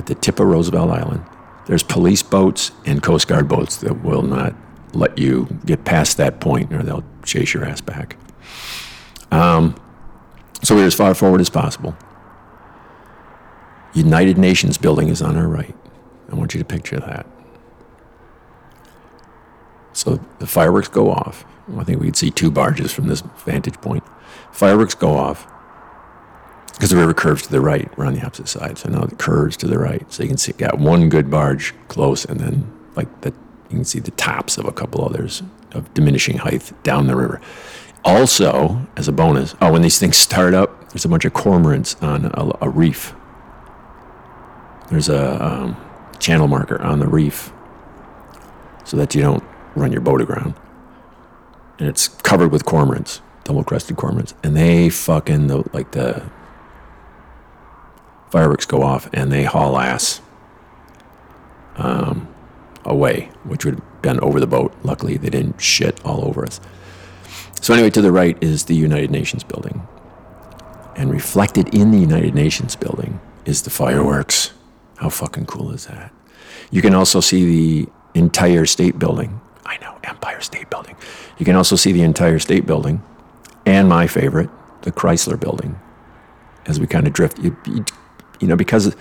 at 0.00 0.06
the 0.06 0.14
tip 0.14 0.40
of 0.40 0.46
Roosevelt 0.46 0.90
Island. 0.90 1.22
There's 1.66 1.82
police 1.82 2.22
boats 2.22 2.72
and 2.86 3.02
Coast 3.02 3.28
Guard 3.28 3.46
boats 3.48 3.76
that 3.76 4.02
will 4.02 4.22
not 4.22 4.54
let 4.94 5.18
you 5.18 5.46
get 5.66 5.84
past 5.84 6.16
that 6.16 6.40
point, 6.40 6.72
or 6.72 6.82
they'll 6.82 7.04
chase 7.22 7.52
your 7.52 7.66
ass 7.66 7.82
back. 7.82 8.16
Um, 9.30 9.78
so 10.62 10.74
we're 10.74 10.86
as 10.86 10.94
far 10.94 11.14
forward 11.14 11.40
as 11.42 11.50
possible. 11.50 11.94
United 13.92 14.38
Nations 14.38 14.78
building 14.78 15.08
is 15.08 15.20
on 15.20 15.36
our 15.36 15.46
right. 15.46 15.76
I 16.32 16.34
want 16.34 16.54
you 16.54 16.58
to 16.58 16.64
picture 16.64 16.98
that. 16.98 17.26
So 19.92 20.18
the 20.38 20.46
fireworks 20.46 20.88
go 20.88 21.10
off. 21.10 21.44
I 21.76 21.84
think 21.84 22.00
we 22.00 22.06
could 22.06 22.16
see 22.16 22.30
two 22.30 22.50
barges 22.50 22.90
from 22.90 23.06
this 23.06 23.20
vantage 23.44 23.80
point. 23.82 24.02
Fireworks 24.50 24.94
go 24.94 25.16
off 25.16 25.46
because 26.80 26.88
the 26.88 26.96
river 26.96 27.12
curves 27.12 27.42
to 27.42 27.50
the 27.50 27.60
right. 27.60 27.94
We're 27.98 28.06
on 28.06 28.14
the 28.14 28.24
opposite 28.24 28.48
side, 28.48 28.78
so 28.78 28.88
now 28.88 29.02
it 29.02 29.18
curves 29.18 29.54
to 29.58 29.66
the 29.66 29.78
right. 29.78 30.10
So 30.10 30.22
you 30.22 30.30
can 30.30 30.38
see 30.38 30.52
got 30.52 30.78
one 30.78 31.10
good 31.10 31.30
barge 31.30 31.74
close, 31.88 32.24
and 32.24 32.40
then 32.40 32.72
like 32.96 33.20
that 33.20 33.34
you 33.68 33.76
can 33.76 33.84
see 33.84 33.98
the 33.98 34.12
tops 34.12 34.56
of 34.56 34.64
a 34.64 34.72
couple 34.72 35.04
others 35.04 35.42
of 35.72 35.92
diminishing 35.92 36.38
height 36.38 36.72
down 36.82 37.06
the 37.06 37.14
river. 37.14 37.38
Also, 38.02 38.86
as 38.96 39.08
a 39.08 39.12
bonus, 39.12 39.54
oh, 39.60 39.70
when 39.70 39.82
these 39.82 39.98
things 39.98 40.16
start 40.16 40.54
up, 40.54 40.88
there's 40.88 41.04
a 41.04 41.08
bunch 41.10 41.26
of 41.26 41.34
cormorants 41.34 42.02
on 42.02 42.24
a, 42.32 42.64
a 42.64 42.70
reef. 42.70 43.14
There's 44.88 45.10
a 45.10 45.44
um, 45.44 45.76
channel 46.18 46.48
marker 46.48 46.80
on 46.80 46.98
the 46.98 47.08
reef 47.08 47.52
so 48.86 48.96
that 48.96 49.14
you 49.14 49.20
don't 49.20 49.44
run 49.74 49.92
your 49.92 50.00
boat 50.00 50.22
aground. 50.22 50.54
And 51.78 51.90
it's 51.90 52.08
covered 52.08 52.52
with 52.52 52.64
cormorants, 52.64 53.20
double 53.44 53.64
crested 53.64 53.96
cormorants. 53.96 54.32
And 54.42 54.56
they 54.56 54.88
fucking, 54.88 55.48
the, 55.48 55.68
like 55.74 55.90
the 55.90 56.30
fireworks 58.30 58.66
go 58.66 58.82
off 58.82 59.08
and 59.12 59.30
they 59.32 59.44
haul 59.44 59.78
ass 59.78 60.20
um, 61.76 62.32
away, 62.84 63.30
which 63.44 63.64
would 63.64 63.74
have 63.74 64.02
been 64.02 64.20
over 64.20 64.40
the 64.40 64.46
boat. 64.46 64.72
Luckily, 64.82 65.16
they 65.16 65.30
didn't 65.30 65.60
shit 65.60 66.04
all 66.04 66.24
over 66.26 66.44
us. 66.44 66.60
So, 67.60 67.74
anyway, 67.74 67.90
to 67.90 68.02
the 68.02 68.12
right 68.12 68.36
is 68.42 68.64
the 68.64 68.74
United 68.74 69.10
Nations 69.10 69.44
building. 69.44 69.86
And 70.96 71.10
reflected 71.10 71.74
in 71.74 71.90
the 71.90 71.98
United 71.98 72.34
Nations 72.34 72.76
building 72.76 73.20
is 73.44 73.62
the 73.62 73.70
fireworks. 73.70 74.52
How 74.96 75.08
fucking 75.08 75.46
cool 75.46 75.70
is 75.72 75.86
that? 75.86 76.12
You 76.70 76.82
can 76.82 76.94
also 76.94 77.20
see 77.20 77.44
the 77.44 77.92
entire 78.14 78.66
state 78.66 78.98
building. 78.98 79.40
I 79.64 79.78
know, 79.78 79.98
Empire 80.04 80.40
State 80.40 80.68
Building. 80.68 80.96
You 81.38 81.44
can 81.44 81.56
also 81.56 81.76
see 81.76 81.92
the 81.92 82.02
entire 82.02 82.38
state 82.38 82.66
building 82.66 83.02
and 83.66 83.88
my 83.88 84.06
favorite, 84.06 84.50
the 84.82 84.92
Chrysler 84.92 85.38
building, 85.38 85.78
as 86.66 86.80
we 86.80 86.86
kind 86.86 87.06
of 87.06 87.12
drift. 87.12 87.38
You, 87.38 87.56
you, 87.66 87.84
you 88.40 88.48
know, 88.48 88.56
because 88.56 88.94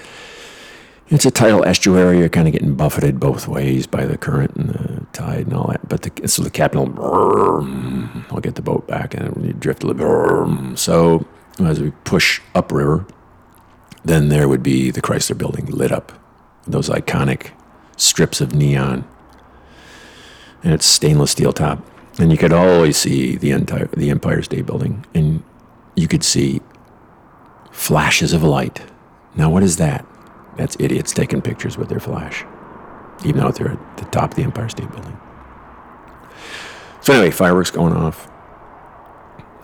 it's 1.09 1.25
a 1.25 1.31
tidal 1.31 1.65
estuary, 1.65 2.19
you're 2.19 2.29
kind 2.29 2.47
of 2.47 2.53
getting 2.53 2.75
buffeted 2.75 3.19
both 3.19 3.47
ways 3.47 3.87
by 3.87 4.05
the 4.05 4.17
current 4.17 4.55
and 4.55 4.69
the 4.69 5.05
tide 5.11 5.47
and 5.47 5.53
all 5.53 5.67
that. 5.67 5.87
But 5.89 6.03
the, 6.03 6.27
so 6.27 6.43
the 6.43 6.51
captain 6.51 6.95
will, 6.95 7.63
mm, 7.63 8.31
will 8.31 8.41
get 8.41 8.55
the 8.55 8.61
boat 8.61 8.87
back 8.87 9.15
and 9.15 9.45
you 9.45 9.53
drift 9.53 9.83
a 9.83 9.87
little 9.87 9.97
bit. 9.97 10.07
Mm. 10.07 10.77
So 10.77 11.25
as 11.59 11.79
we 11.79 11.91
push 12.03 12.41
upriver, 12.53 13.07
then 14.05 14.29
there 14.29 14.47
would 14.47 14.63
be 14.63 14.91
the 14.91 15.01
Chrysler 15.01 15.37
building 15.37 15.65
lit 15.65 15.91
up, 15.91 16.11
those 16.67 16.89
iconic 16.89 17.51
strips 17.97 18.39
of 18.39 18.53
neon, 18.53 19.05
and 20.63 20.73
it's 20.73 20.85
stainless 20.85 21.31
steel 21.31 21.53
top. 21.53 21.85
And 22.19 22.31
you 22.31 22.37
could 22.37 22.53
always 22.53 22.97
see 22.97 23.37
the 23.37 23.51
entire 23.51 23.87
the 23.87 24.09
Empire 24.09 24.41
State 24.41 24.65
Building, 24.65 25.05
and 25.13 25.41
you 25.95 26.07
could 26.07 26.23
see 26.23 26.61
flashes 27.71 28.33
of 28.33 28.43
light. 28.43 28.81
Now, 29.39 29.49
what 29.49 29.63
is 29.63 29.77
that? 29.77 30.05
That's 30.57 30.75
idiots 30.79 31.13
taking 31.13 31.41
pictures 31.41 31.77
with 31.77 31.87
their 31.87 32.01
flash, 32.01 32.43
even 33.23 33.39
though 33.39 33.51
they're 33.51 33.71
at 33.71 33.97
the 33.97 34.03
top 34.07 34.31
of 34.31 34.35
the 34.35 34.43
Empire 34.43 34.67
State 34.67 34.91
Building. 34.91 35.17
So 36.99 37.13
anyway, 37.13 37.31
fireworks 37.31 37.71
going 37.71 37.93
off, 37.93 38.29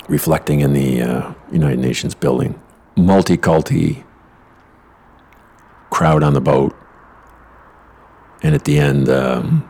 reflecting 0.07 0.61
in 0.61 0.71
the 0.71 1.01
uh, 1.01 1.33
United 1.51 1.79
Nations 1.79 2.15
building, 2.15 2.57
multi-culti 2.95 4.05
crowd 5.89 6.23
on 6.23 6.33
the 6.33 6.41
boat. 6.41 6.73
And 8.43 8.55
at 8.55 8.63
the 8.63 8.79
end, 8.79 9.09
um, 9.09 9.69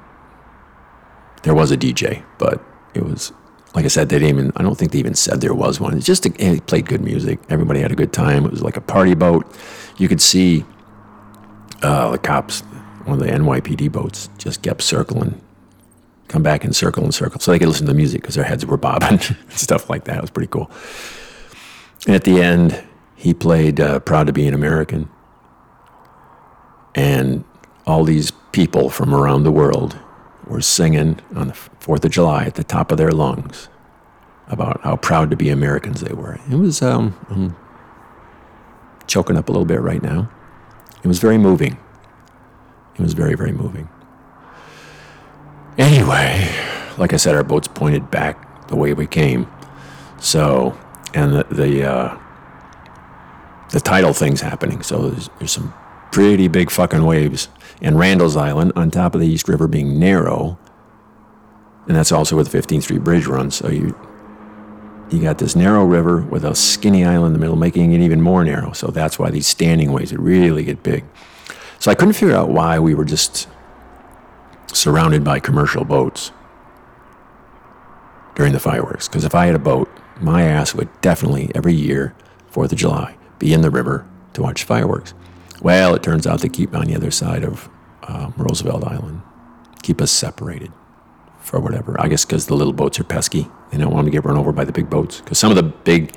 there 1.41 1.55
was 1.55 1.71
a 1.71 1.77
DJ, 1.77 2.23
but 2.37 2.63
it 2.93 3.03
was, 3.03 3.33
like 3.73 3.85
I 3.85 3.87
said, 3.87 4.09
they 4.09 4.19
didn't 4.19 4.37
even, 4.37 4.51
I 4.55 4.61
don't 4.61 4.77
think 4.77 4.91
they 4.91 4.99
even 4.99 5.15
said 5.15 5.41
there 5.41 5.55
was 5.55 5.79
one. 5.79 5.97
It's 5.97 6.05
just, 6.05 6.27
a, 6.27 6.33
it 6.37 6.67
played 6.67 6.85
good 6.85 7.01
music. 7.01 7.39
Everybody 7.49 7.79
had 7.79 7.91
a 7.91 7.95
good 7.95 8.13
time. 8.13 8.45
It 8.45 8.51
was 8.51 8.61
like 8.61 8.77
a 8.77 8.81
party 8.81 9.15
boat. 9.15 9.51
You 9.97 10.07
could 10.07 10.21
see 10.21 10.65
uh, 11.81 12.11
the 12.11 12.17
cops, 12.17 12.61
one 13.05 13.19
of 13.21 13.25
the 13.25 13.31
NYPD 13.31 13.91
boats, 13.91 14.29
just 14.37 14.61
kept 14.61 14.81
circling, 14.81 15.41
come 16.27 16.43
back 16.43 16.63
and 16.63 16.75
circle 16.75 17.03
and 17.03 17.13
circle 17.13 17.39
so 17.39 17.51
they 17.51 17.59
could 17.59 17.67
listen 17.67 17.85
to 17.85 17.91
the 17.91 17.97
music 17.97 18.21
because 18.21 18.35
their 18.35 18.43
heads 18.43 18.65
were 18.65 18.77
bobbing 18.77 19.09
and 19.19 19.51
stuff 19.51 19.89
like 19.89 20.05
that. 20.05 20.17
It 20.17 20.21
was 20.21 20.31
pretty 20.31 20.49
cool. 20.49 20.69
And 22.07 22.15
at 22.15 22.23
the 22.23 22.41
end, 22.41 22.83
he 23.15 23.33
played 23.33 23.79
uh, 23.79 23.99
Proud 23.99 24.27
to 24.27 24.33
Be 24.33 24.47
an 24.47 24.53
American 24.53 25.09
and 26.95 27.43
all 27.85 28.03
these 28.03 28.31
people 28.51 28.89
from 28.89 29.13
around 29.13 29.43
the 29.43 29.51
world 29.51 29.97
were 30.47 30.61
singing 30.61 31.19
on 31.35 31.49
the 31.49 31.53
4th 31.53 32.05
of 32.05 32.11
July 32.11 32.45
at 32.45 32.55
the 32.55 32.63
top 32.63 32.91
of 32.91 32.97
their 32.97 33.11
lungs 33.11 33.67
about 34.47 34.81
how 34.81 34.95
proud 34.95 35.29
to 35.31 35.35
be 35.35 35.49
Americans 35.49 36.01
they 36.01 36.13
were. 36.13 36.39
It 36.49 36.55
was, 36.55 36.81
um, 36.81 37.15
I'm 37.29 37.55
choking 39.07 39.37
up 39.37 39.49
a 39.49 39.51
little 39.51 39.65
bit 39.65 39.81
right 39.81 40.01
now. 40.01 40.29
It 41.03 41.07
was 41.07 41.19
very 41.19 41.37
moving. 41.37 41.77
It 42.95 43.01
was 43.01 43.13
very, 43.13 43.35
very 43.35 43.51
moving. 43.51 43.89
Anyway, 45.77 46.49
like 46.97 47.13
I 47.13 47.17
said, 47.17 47.35
our 47.35 47.43
boat's 47.43 47.67
pointed 47.67 48.09
back 48.09 48.67
the 48.67 48.75
way 48.75 48.93
we 48.93 49.05
came. 49.05 49.47
So, 50.19 50.77
and 51.13 51.33
the, 51.33 51.43
the, 51.51 51.83
uh, 51.83 52.17
the 53.71 53.79
tidal 53.79 54.13
thing's 54.13 54.41
happening. 54.41 54.81
So 54.81 55.09
there's, 55.09 55.29
there's 55.39 55.51
some 55.51 55.73
pretty 56.11 56.47
big 56.47 56.71
fucking 56.71 57.03
waves. 57.03 57.49
And 57.81 57.99
Randall's 57.99 58.37
Island, 58.37 58.71
on 58.75 58.89
top 58.89 59.15
of 59.15 59.21
the 59.21 59.27
East 59.27 59.49
River 59.49 59.67
being 59.67 59.99
narrow, 59.99 60.57
and 61.87 61.95
that's 61.95 62.11
also 62.11 62.35
where 62.35 62.45
the 62.45 62.57
15th 62.57 62.83
Street 62.83 63.03
Bridge 63.03 63.27
runs. 63.27 63.55
So 63.55 63.69
you 63.69 63.95
you 65.11 65.21
got 65.21 65.37
this 65.37 65.55
narrow 65.55 65.83
river 65.83 66.21
with 66.21 66.43
a 66.43 66.55
skinny 66.55 67.05
island 67.05 67.27
in 67.27 67.33
the 67.33 67.39
middle, 67.39 67.55
making 67.55 67.93
it 67.93 68.01
even 68.01 68.21
more 68.21 68.43
narrow. 68.43 68.71
So 68.71 68.87
that's 68.87 69.19
why 69.19 69.29
these 69.29 69.47
standing 69.47 69.91
waves 69.91 70.13
really 70.13 70.63
get 70.63 70.83
big. 70.83 71.03
So 71.79 71.91
I 71.91 71.95
couldn't 71.95 72.13
figure 72.13 72.35
out 72.35 72.49
why 72.49 72.79
we 72.79 72.95
were 72.95 73.05
just 73.05 73.47
surrounded 74.73 75.23
by 75.23 75.39
commercial 75.39 75.85
boats 75.85 76.31
during 78.35 78.53
the 78.53 78.59
fireworks. 78.59 79.07
Because 79.07 79.23
if 79.25 79.35
I 79.35 79.45
had 79.45 79.55
a 79.55 79.59
boat, 79.59 79.89
my 80.19 80.43
ass 80.43 80.73
would 80.73 80.89
definitely 81.01 81.51
every 81.55 81.73
year, 81.73 82.15
Fourth 82.47 82.71
of 82.71 82.77
July, 82.77 83.15
be 83.39 83.53
in 83.53 83.61
the 83.61 83.69
river 83.69 84.07
to 84.33 84.41
watch 84.41 84.63
fireworks. 84.63 85.13
Well, 85.61 85.95
it 85.95 86.03
turns 86.03 86.27
out 86.27 86.41
they 86.41 86.49
keep 86.49 86.75
on 86.75 86.85
the 86.85 86.95
other 86.95 87.11
side 87.11 87.43
of 87.43 87.69
um, 88.03 88.33
Roosevelt 88.37 88.83
Island, 88.83 89.21
keep 89.81 90.01
us 90.01 90.11
separated 90.11 90.71
for 91.39 91.59
whatever. 91.59 91.99
I 91.99 92.07
guess 92.07 92.25
because 92.25 92.47
the 92.47 92.55
little 92.55 92.73
boats 92.73 92.99
are 92.99 93.03
pesky. 93.03 93.47
They 93.75 93.83
don't 93.83 93.93
want 93.93 94.05
to 94.05 94.11
get 94.11 94.23
run 94.23 94.37
over 94.37 94.53
by 94.53 94.63
the 94.63 94.71
big 94.71 94.89
boats. 94.89 95.19
Because 95.19 95.37
some 95.37 95.51
of 95.51 95.57
the 95.57 95.63
big 95.63 96.15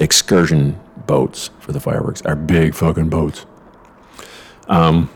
excursion 0.00 0.78
boats 1.06 1.48
for 1.60 1.72
the 1.72 1.80
fireworks 1.80 2.20
are 2.22 2.36
big 2.36 2.74
fucking 2.74 3.08
boats. 3.08 3.46
Um, 4.68 5.08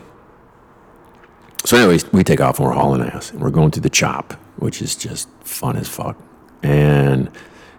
so, 1.63 1.77
anyways, 1.77 2.11
we 2.11 2.23
take 2.23 2.41
off 2.41 2.57
and 2.57 2.67
we're 2.67 2.73
hauling 2.73 3.03
ass. 3.03 3.29
And 3.29 3.39
we're 3.39 3.51
going 3.51 3.69
to 3.71 3.79
the 3.79 3.89
chop, 3.89 4.33
which 4.57 4.81
is 4.81 4.95
just 4.95 5.29
fun 5.41 5.77
as 5.77 5.87
fuck. 5.87 6.17
And 6.63 7.29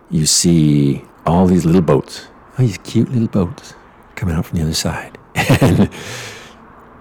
you 0.09 0.25
see 0.25 1.02
all 1.26 1.47
these 1.47 1.64
little 1.64 1.83
boats. 1.83 2.28
Oh, 2.59 2.62
these 2.62 2.78
cute 2.78 3.11
little 3.11 3.26
boats 3.26 3.75
coming 4.14 4.37
out 4.37 4.47
from 4.47 4.59
the 4.59 4.64
other 4.64 4.75
side. 4.75 5.18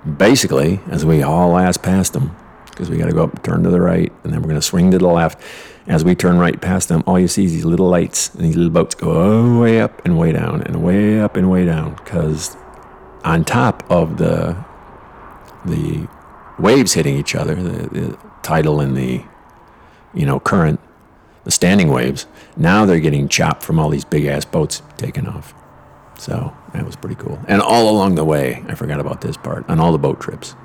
And 0.06 0.18
basically, 0.18 0.80
as 0.90 1.06
we 1.06 1.20
haul 1.22 1.58
ass 1.58 1.78
past 1.78 2.14
them, 2.14 2.36
because 2.66 2.90
we 2.90 2.98
got 2.98 3.06
to 3.06 3.14
go 3.14 3.24
up 3.24 3.44
turn 3.44 3.64
to 3.64 3.70
the 3.70 3.80
right, 3.80 4.12
and 4.24 4.34
then 4.34 4.42
we're 4.42 4.50
going 4.50 4.60
to 4.60 4.66
swing 4.66 4.92
to 4.92 4.98
the 4.98 5.08
left. 5.08 5.40
As 5.88 6.04
we 6.04 6.16
turn 6.16 6.40
right 6.40 6.60
past 6.60 6.90
them, 6.90 7.04
all 7.06 7.20
you 7.20 7.28
see 7.28 7.46
is 7.46 7.54
these 7.54 7.66
little 7.66 7.88
lights, 7.88 8.34
and 8.34 8.44
these 8.44 8.56
little 8.56 8.72
boats 8.72 8.96
go 8.96 9.12
all 9.12 9.62
way 9.62 9.80
up 9.80 10.04
and 10.04 10.18
way 10.18 10.32
down, 10.32 10.64
and 10.64 10.84
way 10.84 11.20
up 11.20 11.38
and 11.38 11.52
way 11.52 11.64
down, 11.66 11.94
because 11.96 12.58
on 13.24 13.46
top 13.46 13.84
of 13.90 14.18
the 14.18 14.58
the 15.66 16.08
waves 16.60 16.94
hitting 16.94 17.18
each 17.18 17.36
other, 17.36 17.56
the, 17.56 17.90
the 17.90 18.18
tidal 18.42 18.80
and 18.80 18.98
the 18.98 19.24
you 20.14 20.26
know 20.26 20.40
current, 20.40 20.80
the 21.44 21.52
standing 21.52 21.90
waves. 21.92 22.26
Now 22.58 22.86
they're 22.86 23.00
getting 23.00 23.28
chopped 23.28 23.62
from 23.62 23.80
all 23.80 23.90
these 23.90 24.06
big 24.06 24.26
ass 24.26 24.46
boats 24.46 24.82
taking 24.98 25.28
off. 25.28 25.54
So 26.18 26.56
that 26.74 26.86
was 26.86 26.96
pretty 26.96 27.16
cool. 27.16 27.40
And 27.48 27.62
all 27.62 27.90
along 27.90 28.16
the 28.16 28.26
way, 28.26 28.64
I 28.68 28.76
forgot 28.76 29.00
about 29.00 29.22
this 29.22 29.38
part, 29.38 29.70
on 29.70 29.80
all 29.80 29.92
the 29.92 30.00
boat 30.00 30.20
trips. 30.20 30.56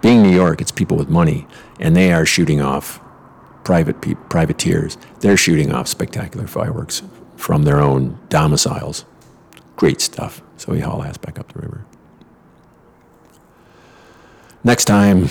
Being 0.00 0.22
New 0.22 0.30
York, 0.30 0.60
it's 0.60 0.70
people 0.70 0.96
with 0.96 1.08
money, 1.08 1.46
and 1.80 1.96
they 1.96 2.12
are 2.12 2.24
shooting 2.24 2.60
off 2.60 3.00
private 3.68 4.00
pe- 4.00 4.14
privateers. 4.30 4.96
They're 5.20 5.36
shooting 5.36 5.74
off 5.74 5.88
spectacular 5.88 6.46
fireworks 6.46 7.02
from 7.36 7.64
their 7.64 7.80
own 7.80 8.18
domiciles. 8.30 9.04
Great 9.76 10.00
stuff. 10.00 10.40
So 10.56 10.72
we 10.72 10.80
haul 10.80 11.02
ass 11.02 11.18
back 11.18 11.38
up 11.38 11.52
the 11.52 11.58
river. 11.60 11.84
Next 14.64 14.86
time, 14.86 15.28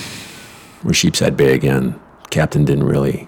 we're 0.83 0.93
Sheepshead 0.93 1.35
Bay 1.35 1.55
again. 1.55 1.99
Captain 2.29 2.63
didn't 2.63 2.83
really. 2.83 3.27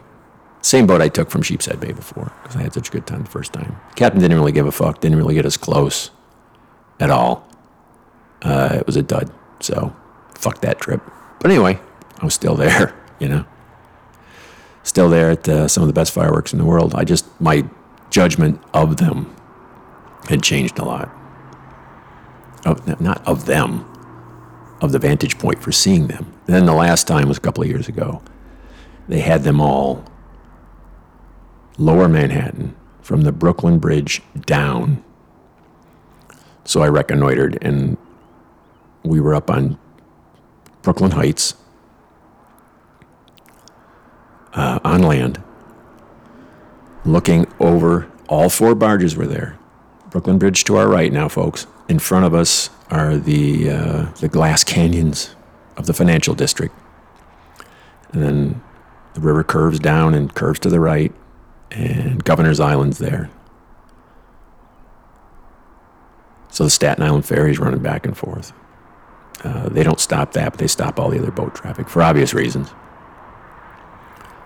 Same 0.61 0.85
boat 0.85 1.01
I 1.01 1.09
took 1.09 1.31
from 1.31 1.41
Sheepshead 1.41 1.79
Bay 1.79 1.91
before 1.91 2.31
because 2.43 2.55
I 2.55 2.61
had 2.61 2.75
such 2.75 2.89
a 2.89 2.91
good 2.91 3.07
time 3.07 3.23
the 3.23 3.31
first 3.31 3.51
time. 3.51 3.75
Captain 3.95 4.21
didn't 4.21 4.37
really 4.37 4.51
give 4.51 4.67
a 4.67 4.71
fuck. 4.71 5.01
Didn't 5.01 5.17
really 5.17 5.33
get 5.33 5.43
us 5.43 5.57
close 5.57 6.11
at 6.99 7.09
all. 7.09 7.49
Uh, 8.43 8.75
it 8.79 8.85
was 8.85 8.95
a 8.95 9.01
dud. 9.01 9.31
So 9.59 9.91
fuck 10.35 10.61
that 10.61 10.79
trip. 10.79 11.01
But 11.39 11.49
anyway, 11.49 11.79
I 12.19 12.25
was 12.25 12.35
still 12.35 12.55
there. 12.55 12.93
You 13.19 13.27
know, 13.27 13.45
still 14.89 15.07
there 15.07 15.29
at 15.29 15.45
some 15.69 15.83
of 15.83 15.87
the 15.87 15.93
best 15.93 16.11
fireworks 16.11 16.51
in 16.51 16.59
the 16.59 16.65
world. 16.65 16.95
I 16.95 17.03
just 17.03 17.25
my 17.39 17.63
judgment 18.09 18.59
of 18.73 18.97
them 18.97 19.33
had 20.27 20.41
changed 20.41 20.79
a 20.79 20.83
lot. 20.83 21.09
Of, 22.65 22.99
not 22.99 23.25
of 23.25 23.45
them, 23.45 23.85
of 24.81 24.91
the 24.91 24.99
vantage 24.99 25.37
point 25.39 25.61
for 25.61 25.71
seeing 25.71 26.07
them. 26.07 26.25
And 26.45 26.55
then 26.55 26.65
the 26.65 26.73
last 26.73 27.07
time 27.07 27.27
was 27.29 27.37
a 27.37 27.41
couple 27.41 27.63
of 27.63 27.69
years 27.69 27.87
ago. 27.87 28.21
They 29.07 29.21
had 29.21 29.43
them 29.43 29.61
all 29.61 30.03
lower 31.77 32.09
Manhattan 32.09 32.75
from 33.01 33.21
the 33.21 33.31
Brooklyn 33.31 33.79
Bridge 33.79 34.21
down. 34.45 35.03
So 36.65 36.81
I 36.81 36.87
reconnoitered 36.87 37.57
and 37.61 37.97
we 39.03 39.21
were 39.21 39.33
up 39.33 39.49
on 39.49 39.79
Brooklyn 40.81 41.11
Heights 41.11 41.55
uh, 44.53 44.79
on 44.83 45.03
land, 45.03 45.41
looking 47.05 47.47
over. 47.59 48.09
All 48.27 48.49
four 48.49 48.75
barges 48.75 49.15
were 49.15 49.27
there. 49.27 49.57
Brooklyn 50.09 50.37
Bridge 50.37 50.63
to 50.65 50.75
our 50.77 50.87
right 50.87 51.11
now, 51.11 51.27
folks. 51.27 51.67
In 51.87 51.99
front 51.99 52.25
of 52.25 52.33
us 52.33 52.69
are 52.89 53.17
the 53.17 53.69
uh, 53.69 54.05
the 54.19 54.27
glass 54.27 54.63
canyons 54.63 55.35
of 55.77 55.85
the 55.85 55.93
financial 55.93 56.35
district, 56.35 56.75
and 58.11 58.21
then 58.21 58.61
the 59.13 59.21
river 59.21 59.43
curves 59.43 59.79
down 59.79 60.13
and 60.13 60.33
curves 60.33 60.59
to 60.59 60.69
the 60.69 60.79
right, 60.79 61.13
and 61.71 62.23
Governor's 62.23 62.59
Island's 62.59 62.99
there. 62.99 63.29
So 66.51 66.63
the 66.63 66.69
Staten 66.69 67.03
Island 67.03 67.25
ferry's 67.25 67.59
running 67.59 67.81
back 67.81 68.05
and 68.05 68.17
forth. 68.17 68.53
Uh, 69.43 69.69
they 69.69 69.83
don't 69.83 69.99
stop 69.99 70.33
that, 70.33 70.51
but 70.51 70.59
they 70.59 70.67
stop 70.67 70.99
all 70.99 71.09
the 71.09 71.19
other 71.19 71.31
boat 71.31 71.55
traffic 71.55 71.87
for 71.87 72.01
obvious 72.01 72.33
reasons. 72.33 72.69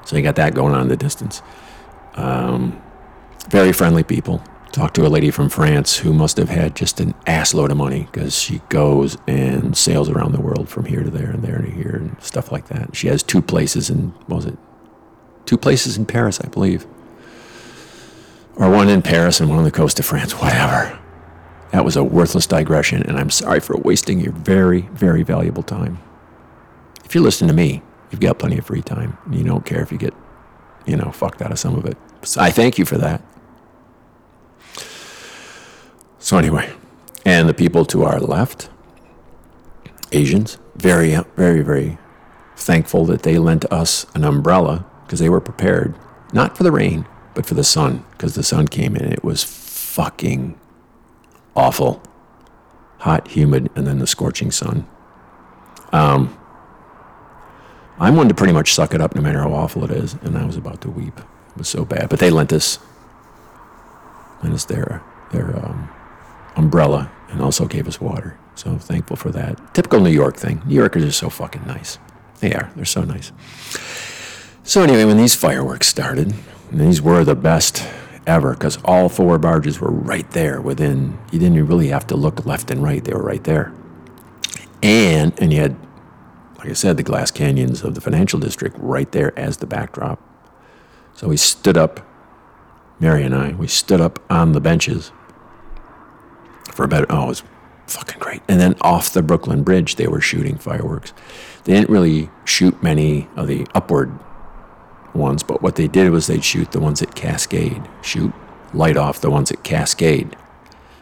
So 0.05 0.17
you 0.17 0.23
got 0.23 0.35
that 0.35 0.53
going 0.53 0.73
on 0.73 0.81
in 0.81 0.87
the 0.87 0.97
distance. 0.97 1.41
Um, 2.15 2.81
very 3.49 3.73
friendly 3.73 4.03
people. 4.03 4.43
Talked 4.71 4.95
to 4.95 5.05
a 5.05 5.07
lady 5.07 5.29
from 5.29 5.49
France 5.49 5.97
who 5.97 6.13
must 6.13 6.37
have 6.37 6.49
had 6.49 6.75
just 6.75 6.99
an 6.99 7.13
assload 7.27 7.69
of 7.69 7.77
money 7.77 8.07
because 8.11 8.35
she 8.35 8.59
goes 8.69 9.17
and 9.27 9.77
sails 9.77 10.09
around 10.09 10.31
the 10.31 10.41
world 10.41 10.67
from 10.67 10.85
here 10.85 11.03
to 11.03 11.11
there 11.11 11.29
and 11.29 11.43
there 11.43 11.59
to 11.59 11.69
here 11.69 11.95
and 11.95 12.21
stuff 12.23 12.51
like 12.51 12.69
that. 12.69 12.95
She 12.95 13.07
has 13.07 13.21
two 13.21 13.41
places 13.41 13.91
in, 13.91 14.09
what 14.25 14.37
was 14.37 14.45
it? 14.45 14.57
Two 15.45 15.57
places 15.57 15.95
in 15.95 16.07
Paris, 16.07 16.41
I 16.41 16.47
believe. 16.47 16.87
Or 18.55 18.69
one 18.69 18.89
in 18.89 19.03
Paris 19.03 19.39
and 19.39 19.47
one 19.47 19.59
on 19.59 19.63
the 19.63 19.71
coast 19.71 19.99
of 19.99 20.05
France, 20.05 20.33
whatever. 20.33 20.97
That 21.71 21.85
was 21.85 21.95
a 21.95 22.03
worthless 22.03 22.47
digression, 22.47 23.03
and 23.03 23.17
I'm 23.17 23.29
sorry 23.29 23.59
for 23.59 23.77
wasting 23.77 24.19
your 24.19 24.31
very, 24.33 24.81
very 24.93 25.23
valuable 25.23 25.63
time. 25.63 25.99
If 27.03 27.13
you're 27.13 27.23
listening 27.23 27.49
to 27.49 27.55
me, 27.55 27.81
you've 28.13 28.21
got 28.21 28.39
plenty 28.39 28.57
of 28.57 28.65
free 28.65 28.81
time, 28.81 29.17
you 29.29 29.43
don't 29.43 29.65
care 29.65 29.81
if 29.81 29.91
you 29.91 29.97
get, 29.97 30.13
you 30.85 30.95
know, 30.95 31.11
fucked 31.11 31.41
out 31.41 31.51
of 31.51 31.59
some 31.59 31.75
of 31.75 31.85
it. 31.85 31.97
So 32.21 32.39
I 32.39 32.51
thank 32.51 32.77
you 32.77 32.85
for 32.85 32.97
that. 32.97 33.21
So, 36.19 36.37
anyway, 36.37 36.73
and 37.25 37.49
the 37.49 37.53
people 37.53 37.83
to 37.85 38.03
our 38.03 38.19
left, 38.19 38.69
Asians, 40.13 40.57
very, 40.77 41.17
very, 41.35 41.61
very 41.61 41.97
thankful 42.55 43.05
that 43.07 43.23
they 43.23 43.37
lent 43.37 43.65
us 43.71 44.05
an 44.15 44.23
umbrella 44.23 44.85
because 45.03 45.19
they 45.19 45.27
were 45.27 45.41
prepared, 45.41 45.95
not 46.31 46.55
for 46.55 46.63
the 46.63 46.71
rain, 46.71 47.05
but 47.33 47.45
for 47.45 47.55
the 47.55 47.63
sun, 47.63 48.05
because 48.11 48.35
the 48.35 48.43
sun 48.43 48.67
came 48.67 48.95
in. 48.95 49.11
It 49.11 49.23
was 49.23 49.43
fucking 49.43 50.57
awful. 51.55 52.01
Hot, 52.99 53.27
humid, 53.27 53.69
and 53.75 53.85
then 53.85 53.99
the 53.99 54.07
scorching 54.07 54.49
sun. 54.49 54.87
Um, 55.91 56.37
I'm 58.03 58.17
one 58.17 58.27
to 58.27 58.33
pretty 58.33 58.51
much 58.51 58.73
suck 58.73 58.93
it 58.93 58.99
up 58.99 59.15
no 59.15 59.21
matter 59.21 59.39
how 59.39 59.53
awful 59.53 59.85
it 59.85 59.91
is, 59.91 60.15
and 60.23 60.37
I 60.37 60.45
was 60.45 60.57
about 60.57 60.81
to 60.81 60.89
weep. 60.89 61.17
It 61.17 61.57
was 61.57 61.69
so 61.69 61.85
bad. 61.85 62.09
But 62.09 62.19
they 62.19 62.29
lent 62.29 62.51
us, 62.51 62.77
lent 64.43 64.53
us 64.53 64.65
their, 64.65 65.01
their 65.31 65.55
um, 65.55 65.89
umbrella 66.57 67.09
and 67.29 67.41
also 67.41 67.65
gave 67.65 67.87
us 67.87 68.01
water. 68.01 68.37
So 68.55 68.77
thankful 68.77 69.15
for 69.15 69.31
that. 69.31 69.73
Typical 69.73 70.01
New 70.01 70.11
York 70.11 70.35
thing. 70.35 70.61
New 70.65 70.75
Yorkers 70.75 71.05
are 71.05 71.11
so 71.13 71.29
fucking 71.29 71.65
nice. 71.65 71.97
They 72.41 72.53
are. 72.53 72.69
They're 72.75 72.83
so 72.83 73.03
nice. 73.03 73.31
So 74.63 74.83
anyway, 74.83 75.05
when 75.05 75.17
these 75.17 75.33
fireworks 75.33 75.87
started, 75.87 76.33
these 76.71 77.01
were 77.01 77.23
the 77.23 77.35
best 77.35 77.87
ever 78.27 78.53
because 78.53 78.77
all 78.83 79.07
four 79.07 79.37
barges 79.37 79.79
were 79.79 79.91
right 79.91 80.29
there 80.31 80.59
within. 80.59 81.17
You 81.31 81.39
didn't 81.39 81.65
really 81.67 81.87
have 81.87 82.05
to 82.07 82.17
look 82.17 82.45
left 82.45 82.69
and 82.69 82.83
right; 82.83 83.03
they 83.03 83.13
were 83.13 83.23
right 83.23 83.43
there. 83.45 83.73
And 84.81 85.33
and 85.39 85.53
you 85.53 85.61
had, 85.61 85.75
like 86.63 86.71
I 86.71 86.75
said, 86.75 86.95
the 86.95 87.03
glass 87.03 87.29
canyons 87.29 87.83
of 87.83 87.93
the 87.93 87.99
financial 87.99 88.39
district 88.39 88.77
right 88.79 89.11
there 89.11 89.37
as 89.37 89.57
the 89.57 89.65
backdrop. 89.65 90.21
So 91.13 91.27
we 91.27 91.35
stood 91.35 91.75
up, 91.75 91.99
Mary 93.01 93.23
and 93.23 93.35
I. 93.35 93.51
We 93.51 93.67
stood 93.67 93.99
up 93.99 94.23
on 94.31 94.53
the 94.53 94.61
benches 94.61 95.11
for 96.73 96.85
about 96.85 97.05
oh, 97.09 97.25
it 97.25 97.27
was 97.27 97.43
fucking 97.87 98.19
great. 98.19 98.41
And 98.47 98.61
then 98.61 98.75
off 98.79 99.11
the 99.11 99.21
Brooklyn 99.21 99.61
Bridge, 99.61 99.95
they 99.95 100.07
were 100.07 100.21
shooting 100.21 100.57
fireworks. 100.57 101.11
They 101.65 101.73
didn't 101.73 101.89
really 101.89 102.29
shoot 102.45 102.81
many 102.81 103.27
of 103.35 103.47
the 103.47 103.67
upward 103.75 104.17
ones, 105.13 105.43
but 105.43 105.61
what 105.61 105.75
they 105.75 105.89
did 105.89 106.11
was 106.11 106.27
they'd 106.27 106.45
shoot 106.45 106.71
the 106.71 106.79
ones 106.79 107.01
that 107.01 107.13
cascade, 107.13 107.83
shoot 108.01 108.31
light 108.73 108.95
off 108.95 109.19
the 109.19 109.29
ones 109.29 109.49
that 109.49 109.65
cascade, 109.65 110.37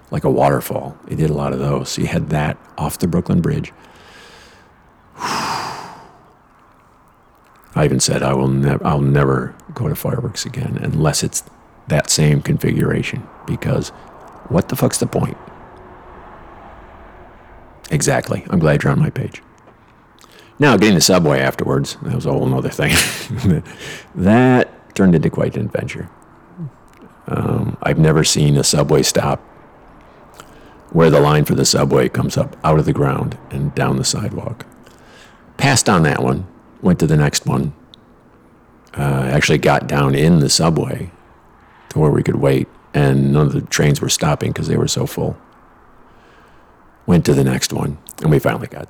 like 0.09 0.23
a 0.23 0.29
waterfall. 0.31 0.97
They 1.05 1.15
did 1.15 1.29
a 1.29 1.33
lot 1.33 1.53
of 1.53 1.59
those. 1.59 1.89
So 1.89 2.01
you 2.01 2.07
had 2.07 2.29
that 2.29 2.57
off 2.79 2.97
the 2.97 3.07
Brooklyn 3.07 3.41
Bridge. 3.41 3.71
I 7.75 7.85
even 7.85 7.99
said 7.99 8.21
I 8.23 8.33
will 8.33 8.47
never 8.47 8.85
I'll 8.85 9.01
never 9.01 9.55
go 9.73 9.87
to 9.87 9.95
fireworks 9.95 10.45
again 10.45 10.77
unless 10.81 11.23
it's 11.23 11.43
that 11.87 12.09
same 12.09 12.41
configuration 12.41 13.27
because 13.45 13.89
what 14.49 14.69
the 14.69 14.75
fuck's 14.75 14.97
the 14.97 15.07
point? 15.07 15.37
Exactly. 17.89 18.45
I'm 18.49 18.59
glad 18.59 18.83
you're 18.83 18.91
on 18.91 18.99
my 18.99 19.09
page. 19.09 19.41
Now, 20.59 20.77
getting 20.77 20.95
the 20.95 21.01
subway 21.01 21.39
afterwards, 21.39 21.97
that 22.03 22.13
was 22.13 22.25
a 22.25 22.31
whole 22.31 22.53
other 22.53 22.69
thing. 22.69 22.93
that 24.15 24.95
turned 24.95 25.15
into 25.15 25.29
quite 25.29 25.55
an 25.55 25.65
adventure. 25.65 26.09
Um, 27.27 27.77
I've 27.81 27.97
never 27.97 28.23
seen 28.23 28.57
a 28.57 28.63
subway 28.63 29.03
stop 29.03 29.39
where 30.91 31.09
the 31.09 31.19
line 31.19 31.45
for 31.45 31.55
the 31.55 31.65
subway 31.65 32.09
comes 32.09 32.37
up 32.37 32.57
out 32.63 32.77
of 32.77 32.85
the 32.85 32.93
ground 32.93 33.37
and 33.49 33.73
down 33.73 33.97
the 33.97 34.03
sidewalk. 34.03 34.65
Passed 35.61 35.87
on 35.87 36.01
that 36.03 36.23
one, 36.23 36.47
went 36.81 36.97
to 37.01 37.05
the 37.05 37.15
next 37.15 37.45
one. 37.45 37.71
Uh, 38.97 39.29
actually 39.31 39.59
got 39.59 39.85
down 39.85 40.15
in 40.15 40.39
the 40.39 40.49
subway 40.49 41.11
to 41.89 41.99
where 41.99 42.09
we 42.09 42.23
could 42.23 42.37
wait, 42.37 42.67
and 42.95 43.31
none 43.31 43.45
of 43.45 43.53
the 43.53 43.61
trains 43.61 44.01
were 44.01 44.09
stopping 44.09 44.51
because 44.51 44.67
they 44.67 44.75
were 44.75 44.87
so 44.87 45.05
full. 45.05 45.37
Went 47.05 47.27
to 47.27 47.35
the 47.35 47.43
next 47.43 47.71
one, 47.71 47.99
and 48.23 48.31
we 48.31 48.39
finally 48.39 48.65
got 48.65 48.89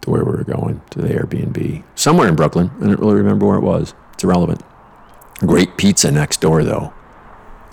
to 0.00 0.10
where 0.10 0.24
we 0.24 0.32
were 0.32 0.42
going 0.42 0.82
to 0.90 1.00
the 1.00 1.06
Airbnb 1.06 1.84
somewhere 1.94 2.26
in 2.26 2.34
Brooklyn. 2.34 2.72
I 2.78 2.86
don't 2.86 2.98
really 2.98 3.14
remember 3.14 3.46
where 3.46 3.58
it 3.58 3.62
was. 3.62 3.94
It's 4.14 4.24
irrelevant. 4.24 4.62
Great 5.38 5.76
pizza 5.76 6.10
next 6.10 6.40
door, 6.40 6.64
though. 6.64 6.92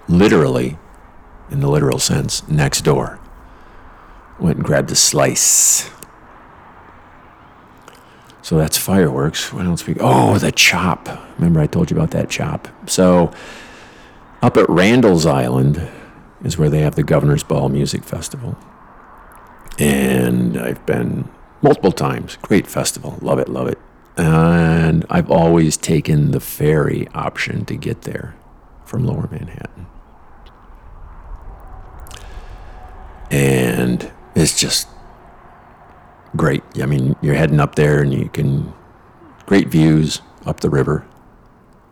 Literally, 0.07 0.77
in 1.49 1.61
the 1.61 1.67
literal 1.67 1.97
sense, 1.97 2.47
next 2.47 2.81
door. 2.81 3.19
Went 4.39 4.57
and 4.57 4.65
grabbed 4.65 4.91
a 4.91 4.95
slice. 4.95 5.89
So 8.45 8.59
that's 8.59 8.77
fireworks. 8.77 9.51
What 9.51 9.65
else 9.65 9.87
we? 9.87 9.95
Oh, 9.99 10.37
the 10.37 10.51
chop. 10.51 11.09
Remember 11.39 11.61
I 11.61 11.65
told 11.65 11.89
you 11.89 11.97
about 11.97 12.11
that 12.11 12.29
chop. 12.29 12.67
So 12.87 13.33
up 14.43 14.55
at 14.55 14.69
Randall's 14.69 15.25
Island 15.25 15.89
is 16.43 16.55
where 16.55 16.69
they 16.69 16.81
have 16.81 16.93
the 16.93 17.01
Governor's 17.01 17.41
Ball 17.41 17.69
Music 17.69 18.03
Festival, 18.03 18.55
and 19.79 20.59
I've 20.59 20.85
been 20.85 21.27
multiple 21.63 21.91
times. 21.91 22.37
Great 22.43 22.67
festival. 22.67 23.17
Love 23.19 23.39
it. 23.39 23.49
Love 23.49 23.67
it. 23.67 23.79
And 24.15 25.07
I've 25.09 25.31
always 25.31 25.75
taken 25.75 26.29
the 26.29 26.39
ferry 26.39 27.07
option 27.15 27.65
to 27.65 27.75
get 27.75 28.03
there 28.03 28.35
from 28.85 29.07
Lower 29.07 29.27
Manhattan. 29.31 29.87
And 33.31 34.11
it's 34.35 34.55
just 34.59 34.87
great. 36.35 36.63
I 36.81 36.85
mean, 36.85 37.15
you're 37.21 37.35
heading 37.35 37.59
up 37.59 37.75
there 37.75 38.01
and 38.01 38.13
you 38.13 38.29
can, 38.29 38.73
great 39.45 39.67
views 39.67 40.21
up 40.45 40.59
the 40.59 40.69
river, 40.69 41.05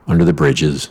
under 0.08 0.26
the 0.26 0.34
bridges, 0.34 0.90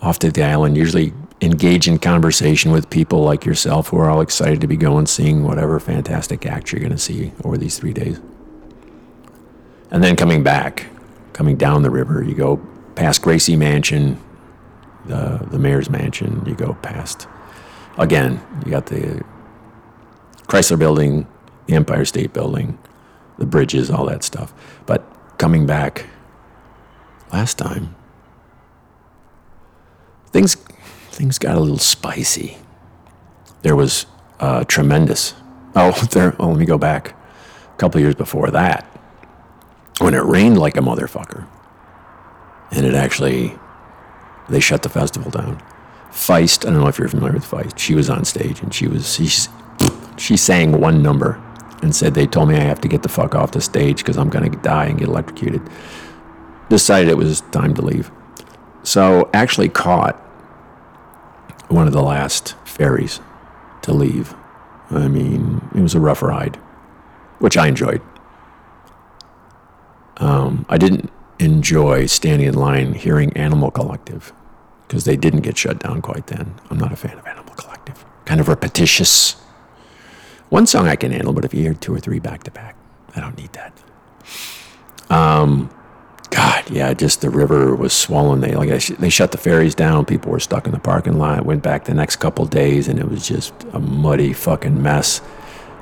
off 0.00 0.18
to 0.20 0.30
the 0.30 0.42
island, 0.42 0.76
usually 0.76 1.12
engage 1.40 1.88
in 1.88 1.98
conversation 1.98 2.70
with 2.70 2.88
people 2.88 3.22
like 3.22 3.44
yourself 3.44 3.88
who 3.88 3.98
are 3.98 4.10
all 4.10 4.20
excited 4.20 4.60
to 4.60 4.66
be 4.66 4.76
going, 4.76 5.06
seeing 5.06 5.42
whatever 5.42 5.78
fantastic 5.80 6.46
act 6.46 6.72
you're 6.72 6.80
going 6.80 6.92
to 6.92 6.98
see 6.98 7.32
over 7.44 7.58
these 7.58 7.78
three 7.78 7.92
days. 7.92 8.20
And 9.90 10.02
then 10.02 10.16
coming 10.16 10.42
back, 10.42 10.86
coming 11.32 11.56
down 11.56 11.82
the 11.82 11.90
river, 11.90 12.22
you 12.22 12.34
go 12.34 12.56
past 12.94 13.22
Gracie 13.22 13.56
Mansion, 13.56 14.20
the, 15.06 15.46
the 15.50 15.58
mayor's 15.58 15.90
mansion, 15.90 16.42
you 16.46 16.54
go 16.54 16.74
past, 16.74 17.26
again, 17.98 18.40
you 18.64 18.70
got 18.70 18.86
the 18.86 19.22
Chrysler 20.46 20.78
Building, 20.78 21.26
the 21.66 21.74
Empire 21.74 22.04
State 22.04 22.32
Building, 22.32 22.78
the 23.38 23.46
bridges, 23.46 23.90
all 23.90 24.06
that 24.06 24.22
stuff. 24.22 24.52
But 24.86 25.04
coming 25.38 25.66
back 25.66 26.06
last 27.32 27.58
time, 27.58 27.94
things 30.28 30.54
things 31.10 31.38
got 31.38 31.56
a 31.56 31.60
little 31.60 31.78
spicy. 31.78 32.58
There 33.62 33.76
was 33.76 34.06
uh, 34.40 34.64
tremendous. 34.64 35.34
Oh, 35.74 35.92
there. 36.12 36.36
Oh, 36.38 36.48
let 36.48 36.58
me 36.58 36.66
go 36.66 36.76
back. 36.76 37.16
A 37.72 37.76
couple 37.78 37.98
years 37.98 38.14
before 38.14 38.50
that, 38.50 38.84
when 40.00 40.12
it 40.12 40.22
rained 40.22 40.58
like 40.58 40.76
a 40.76 40.80
motherfucker, 40.80 41.46
and 42.70 42.84
it 42.84 42.94
actually 42.94 43.54
they 44.50 44.60
shut 44.60 44.82
the 44.82 44.90
festival 44.90 45.30
down. 45.30 45.62
Feist. 46.10 46.66
I 46.66 46.70
don't 46.70 46.80
know 46.80 46.88
if 46.88 46.98
you're 46.98 47.08
familiar 47.08 47.32
with 47.32 47.44
Feist. 47.44 47.78
She 47.78 47.94
was 47.94 48.10
on 48.10 48.24
stage 48.26 48.60
and 48.60 48.74
she 48.74 48.86
was 48.86 49.14
she, 49.14 49.28
she 50.18 50.36
sang 50.36 50.78
one 50.78 51.02
number 51.02 51.42
and 51.82 51.94
said 51.94 52.14
they 52.14 52.26
told 52.26 52.48
me 52.48 52.56
I 52.56 52.60
have 52.60 52.80
to 52.80 52.88
get 52.88 53.02
the 53.02 53.08
fuck 53.08 53.34
off 53.34 53.52
the 53.52 53.60
stage 53.60 53.98
because 53.98 54.16
I'm 54.16 54.30
gonna 54.30 54.48
die 54.48 54.86
and 54.86 54.98
get 54.98 55.08
electrocuted. 55.08 55.60
Decided 56.68 57.10
it 57.10 57.16
was 57.16 57.42
time 57.52 57.74
to 57.74 57.82
leave. 57.82 58.10
So 58.82 59.28
actually 59.34 59.68
caught 59.68 60.16
one 61.68 61.86
of 61.86 61.92
the 61.92 62.02
last 62.02 62.54
ferries 62.64 63.20
to 63.82 63.92
leave. 63.92 64.34
I 64.90 65.08
mean, 65.08 65.68
it 65.74 65.80
was 65.80 65.94
a 65.94 66.00
rough 66.00 66.22
ride, 66.22 66.56
which 67.38 67.56
I 67.56 67.66
enjoyed. 67.66 68.02
Um, 70.18 70.66
I 70.68 70.78
didn't 70.78 71.10
enjoy 71.38 72.06
standing 72.06 72.46
in 72.46 72.54
line 72.54 72.94
hearing 72.94 73.36
Animal 73.36 73.70
Collective 73.70 74.32
because 74.86 75.04
they 75.04 75.16
didn't 75.16 75.40
get 75.40 75.56
shut 75.56 75.80
down 75.80 76.02
quite 76.02 76.26
then. 76.28 76.54
I'm 76.70 76.78
not 76.78 76.92
a 76.92 76.96
fan 76.96 77.18
of 77.18 77.26
Animal 77.26 77.54
Collective. 77.54 78.04
Kind 78.24 78.40
of 78.40 78.48
repetitious. 78.48 79.36
One 80.52 80.66
song 80.66 80.86
I 80.86 80.96
can 80.96 81.12
handle, 81.12 81.32
but 81.32 81.46
if 81.46 81.54
you 81.54 81.62
hear 81.62 81.72
two 81.72 81.94
or 81.94 81.98
three 81.98 82.18
back 82.18 82.42
to 82.42 82.50
back, 82.50 82.76
I 83.16 83.20
don't 83.20 83.38
need 83.38 83.54
that. 83.54 83.72
Um, 85.08 85.70
God, 86.28 86.68
yeah, 86.68 86.92
just 86.92 87.22
the 87.22 87.30
river 87.30 87.74
was 87.74 87.94
swollen. 87.94 88.40
They 88.42 88.54
like 88.54 88.68
they 88.68 89.08
shut 89.08 89.32
the 89.32 89.38
ferries 89.38 89.74
down. 89.74 90.04
People 90.04 90.30
were 90.30 90.40
stuck 90.40 90.66
in 90.66 90.72
the 90.72 90.78
parking 90.78 91.16
lot. 91.16 91.46
Went 91.46 91.62
back 91.62 91.86
the 91.86 91.94
next 91.94 92.16
couple 92.16 92.44
days, 92.44 92.86
and 92.86 92.98
it 92.98 93.08
was 93.08 93.26
just 93.26 93.54
a 93.72 93.78
muddy 93.78 94.34
fucking 94.34 94.82
mess. 94.82 95.22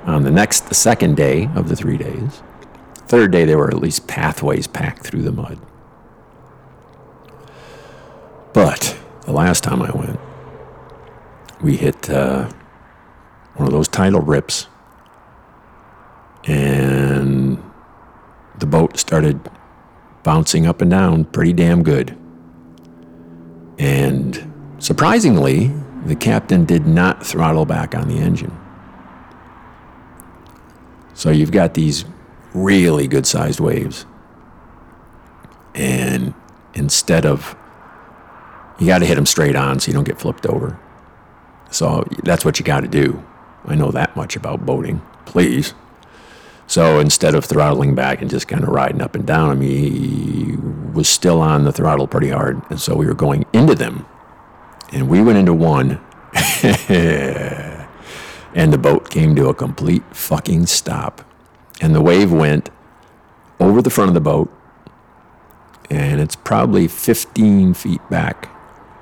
On 0.05 0.23
the 0.23 0.31
next, 0.31 0.69
the 0.69 0.77
second 0.77 1.17
day 1.17 1.49
of 1.57 1.69
the 1.69 1.75
three 1.75 1.97
days, 1.97 2.41
third 3.09 3.33
day 3.33 3.45
there 3.45 3.59
were 3.59 3.71
at 3.71 3.81
least 3.81 4.07
pathways 4.07 4.69
packed 4.69 5.05
through 5.05 5.23
the 5.23 5.33
mud. 5.33 5.59
But 8.53 8.97
the 9.23 9.33
last 9.33 9.65
time 9.65 9.83
I 9.83 9.91
went, 9.91 10.21
we 11.61 11.77
hit 11.77 12.09
uh, 12.09 12.49
one 13.61 13.67
of 13.67 13.73
those 13.73 13.89
tidal 13.89 14.23
rips, 14.23 14.67
and 16.45 17.63
the 18.59 18.67
boat 18.67 18.99
started 18.99 19.39
bouncing 20.23 20.67
up 20.67 20.81
and 20.81 20.91
down 20.91 21.25
pretty 21.25 21.53
damn 21.53 21.83
good. 21.83 22.17
And 23.79 24.53
surprisingly, 24.79 25.73
the 26.07 26.17
captain 26.17 26.65
did 26.65 26.87
not 26.87 27.25
throttle 27.25 27.67
back 27.67 27.95
on 27.95 28.09
the 28.09 28.17
engine. 28.17 28.57
So 31.13 31.31
you've 31.31 31.53
got 31.53 31.75
these 31.75 32.07
really 32.55 33.07
good 33.07 33.27
sized 33.27 33.61
waves. 33.61 34.07
And 35.75 36.33
instead 36.73 37.27
of, 37.27 37.55
you 38.79 38.87
got 38.87 39.01
to 39.01 39.07
hit 39.07 39.17
them 39.17 39.27
straight 39.27 39.57
on 39.57 39.81
so 39.81 39.89
you 39.89 39.93
don't 39.93 40.05
get 40.05 40.19
flipped 40.19 40.47
over. 40.47 40.81
So 41.71 42.07
that's 42.25 42.45
what 42.45 42.59
you 42.59 42.65
got 42.65 42.81
to 42.81 42.89
do. 42.89 43.23
I 43.65 43.75
know 43.75 43.91
that 43.91 44.17
much 44.17 44.37
about 44.37 44.65
boating. 44.65 45.03
Please. 45.27 45.75
So 46.67 47.01
instead 47.01 47.35
of 47.35 47.45
throttling 47.45 47.95
back 47.97 48.21
and 48.23 48.31
just 48.31 48.47
kind 48.47 48.63
of 48.63 48.69
riding 48.69 49.03
up 49.03 49.17
and 49.17 49.27
down, 49.27 49.51
I 49.51 49.55
mean, 49.55 49.93
he 49.93 50.57
was 50.93 51.09
still 51.09 51.41
on 51.41 51.65
the 51.65 51.73
throttle 51.73 52.07
pretty 52.07 52.29
hard. 52.29 52.63
And 52.71 52.81
so 52.81 52.95
we 52.95 53.07
were 53.07 53.15
going 53.15 53.45
into 53.53 53.75
them. 53.75 54.07
And 54.93 55.09
we 55.09 55.21
went 55.21 55.39
into 55.39 55.53
one. 55.53 56.01
and 58.55 58.73
the 58.73 58.79
boat 58.79 59.11
came 59.11 59.35
to 59.35 59.49
a 59.49 59.55
complete 59.55 60.05
fucking 60.15 60.67
stop. 60.67 61.23
And 61.81 61.93
the 61.95 62.01
wave 62.01 62.31
went 62.31 62.71
over 63.59 63.83
the 63.83 63.91
front 63.91 64.09
of 64.09 64.15
the 64.15 64.21
boat. 64.21 64.53
And 65.91 66.21
it's 66.21 66.37
probably 66.37 66.87
15 66.87 67.75
feet 67.75 68.01
back 68.09 68.49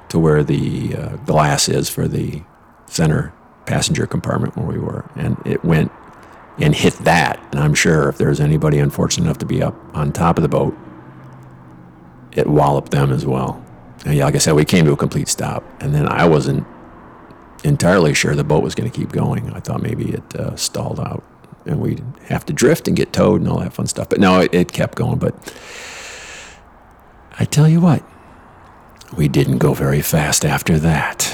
to 0.08 0.18
where 0.18 0.42
the 0.42 0.96
uh, 0.96 1.16
glass 1.16 1.68
is 1.68 1.90
for 1.90 2.08
the 2.08 2.42
center 2.86 3.34
passenger 3.68 4.06
compartment 4.06 4.56
where 4.56 4.66
we 4.66 4.78
were. 4.78 5.08
And 5.14 5.40
it 5.44 5.64
went 5.64 5.92
and 6.58 6.74
hit 6.74 6.94
that. 7.04 7.38
And 7.52 7.60
I'm 7.60 7.74
sure 7.74 8.08
if 8.08 8.18
there's 8.18 8.40
anybody 8.40 8.78
unfortunate 8.78 9.24
enough 9.26 9.38
to 9.38 9.46
be 9.46 9.62
up 9.62 9.76
on 9.94 10.12
top 10.12 10.38
of 10.38 10.42
the 10.42 10.48
boat, 10.48 10.76
it 12.32 12.46
walloped 12.46 12.90
them 12.90 13.12
as 13.12 13.24
well. 13.26 13.64
And 14.04 14.14
yeah, 14.14 14.24
like 14.24 14.34
I 14.34 14.38
said, 14.38 14.54
we 14.54 14.64
came 14.64 14.84
to 14.86 14.92
a 14.92 14.96
complete 14.96 15.28
stop. 15.28 15.62
And 15.80 15.94
then 15.94 16.08
I 16.08 16.26
wasn't 16.26 16.66
entirely 17.64 18.14
sure 18.14 18.34
the 18.34 18.44
boat 18.44 18.62
was 18.62 18.74
going 18.74 18.90
to 18.90 18.96
keep 18.96 19.12
going. 19.12 19.50
I 19.52 19.60
thought 19.60 19.82
maybe 19.82 20.10
it 20.12 20.34
uh, 20.34 20.56
stalled 20.56 20.98
out 20.98 21.22
and 21.66 21.80
we'd 21.80 22.02
have 22.28 22.46
to 22.46 22.52
drift 22.52 22.88
and 22.88 22.96
get 22.96 23.12
towed 23.12 23.40
and 23.40 23.50
all 23.50 23.58
that 23.58 23.72
fun 23.74 23.86
stuff. 23.86 24.08
But 24.08 24.20
no, 24.20 24.40
it, 24.40 24.54
it 24.54 24.72
kept 24.72 24.96
going. 24.96 25.18
But 25.18 25.34
I 27.38 27.44
tell 27.44 27.68
you 27.68 27.80
what, 27.80 28.02
we 29.16 29.28
didn't 29.28 29.58
go 29.58 29.74
very 29.74 30.00
fast 30.00 30.44
after 30.44 30.78
that. 30.78 31.32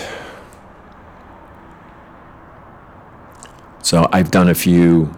So 3.85 4.09
I've 4.13 4.31
done 4.31 4.49
a 4.49 4.55
few. 4.55 5.15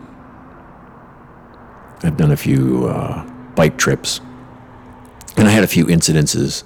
I've 2.02 2.16
done 2.16 2.33
a 2.33 2.37
few 2.37 2.88
uh, 2.88 3.24
bike 3.55 3.79
trips, 3.79 4.20
and 5.37 5.46
I 5.46 5.52
had 5.52 5.62
a 5.62 5.68
few 5.68 5.87
incidences 5.87 6.64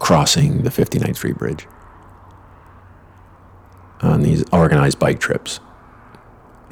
crossing 0.00 0.64
the 0.64 0.70
59th 0.70 1.14
Street 1.14 1.38
Bridge 1.38 1.68
on 4.02 4.22
these 4.22 4.42
organized 4.52 4.98
bike 4.98 5.20
trips. 5.20 5.60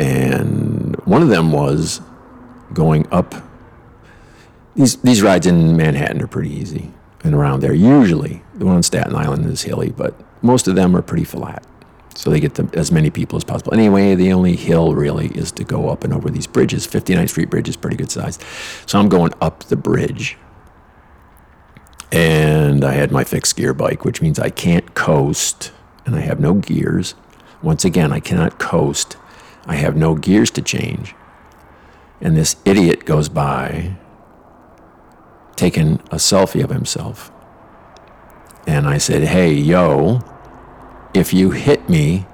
And 0.00 0.96
one 1.04 1.22
of 1.22 1.28
them 1.28 1.52
was 1.52 2.00
going 2.72 3.06
up. 3.12 3.36
These, 4.74 4.96
these 4.96 5.22
rides 5.22 5.46
in 5.46 5.76
Manhattan 5.76 6.20
are 6.22 6.26
pretty 6.26 6.50
easy 6.50 6.92
and 7.22 7.36
around 7.36 7.60
there. 7.60 7.72
Usually, 7.72 8.42
the 8.56 8.66
one 8.66 8.74
on 8.74 8.82
Staten 8.82 9.14
Island 9.14 9.46
is 9.46 9.62
hilly, 9.62 9.90
but 9.90 10.20
most 10.42 10.66
of 10.66 10.74
them 10.74 10.96
are 10.96 11.02
pretty 11.02 11.24
flat 11.24 11.64
so 12.18 12.30
they 12.30 12.40
get 12.40 12.56
the, 12.56 12.68
as 12.72 12.90
many 12.90 13.10
people 13.10 13.36
as 13.36 13.44
possible. 13.44 13.72
Anyway, 13.72 14.16
the 14.16 14.32
only 14.32 14.56
hill 14.56 14.92
really 14.92 15.28
is 15.28 15.52
to 15.52 15.62
go 15.62 15.88
up 15.88 16.02
and 16.02 16.12
over 16.12 16.28
these 16.30 16.48
bridges. 16.48 16.84
59th 16.84 17.28
Street 17.28 17.48
Bridge 17.48 17.68
is 17.68 17.76
pretty 17.76 17.94
good 17.94 18.10
size. 18.10 18.40
So 18.86 18.98
I'm 18.98 19.08
going 19.08 19.32
up 19.40 19.62
the 19.62 19.76
bridge. 19.76 20.36
And 22.10 22.84
I 22.84 22.94
had 22.94 23.12
my 23.12 23.22
fixed 23.22 23.54
gear 23.54 23.72
bike, 23.72 24.04
which 24.04 24.20
means 24.20 24.40
I 24.40 24.50
can't 24.50 24.96
coast 24.96 25.70
and 26.06 26.16
I 26.16 26.20
have 26.22 26.40
no 26.40 26.54
gears. 26.54 27.14
Once 27.62 27.84
again, 27.84 28.12
I 28.12 28.18
cannot 28.18 28.58
coast. 28.58 29.16
I 29.66 29.76
have 29.76 29.94
no 29.94 30.16
gears 30.16 30.50
to 30.52 30.60
change. 30.60 31.14
And 32.20 32.36
this 32.36 32.56
idiot 32.64 33.04
goes 33.04 33.28
by 33.28 33.96
taking 35.54 36.00
a 36.10 36.16
selfie 36.16 36.64
of 36.64 36.70
himself. 36.70 37.30
And 38.66 38.88
I 38.88 38.98
said, 38.98 39.22
Hey, 39.22 39.52
yo, 39.52 40.18
if 41.14 41.32
you 41.32 41.50
hit 41.50 41.88
me, 41.88 42.26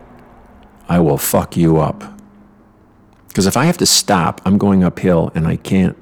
I 0.89 0.99
will 1.01 1.19
fuck 1.19 1.57
you 1.57 1.79
up. 1.79 2.05
Because 3.29 3.47
if 3.47 3.57
I 3.57 3.65
have 3.65 3.79
to 3.79 3.87
stop, 3.87 4.41
I'm 4.45 4.59
going 4.59 4.85
uphill 4.85 5.33
and 5.35 5.47
I 5.47 5.57
can't 5.57 5.97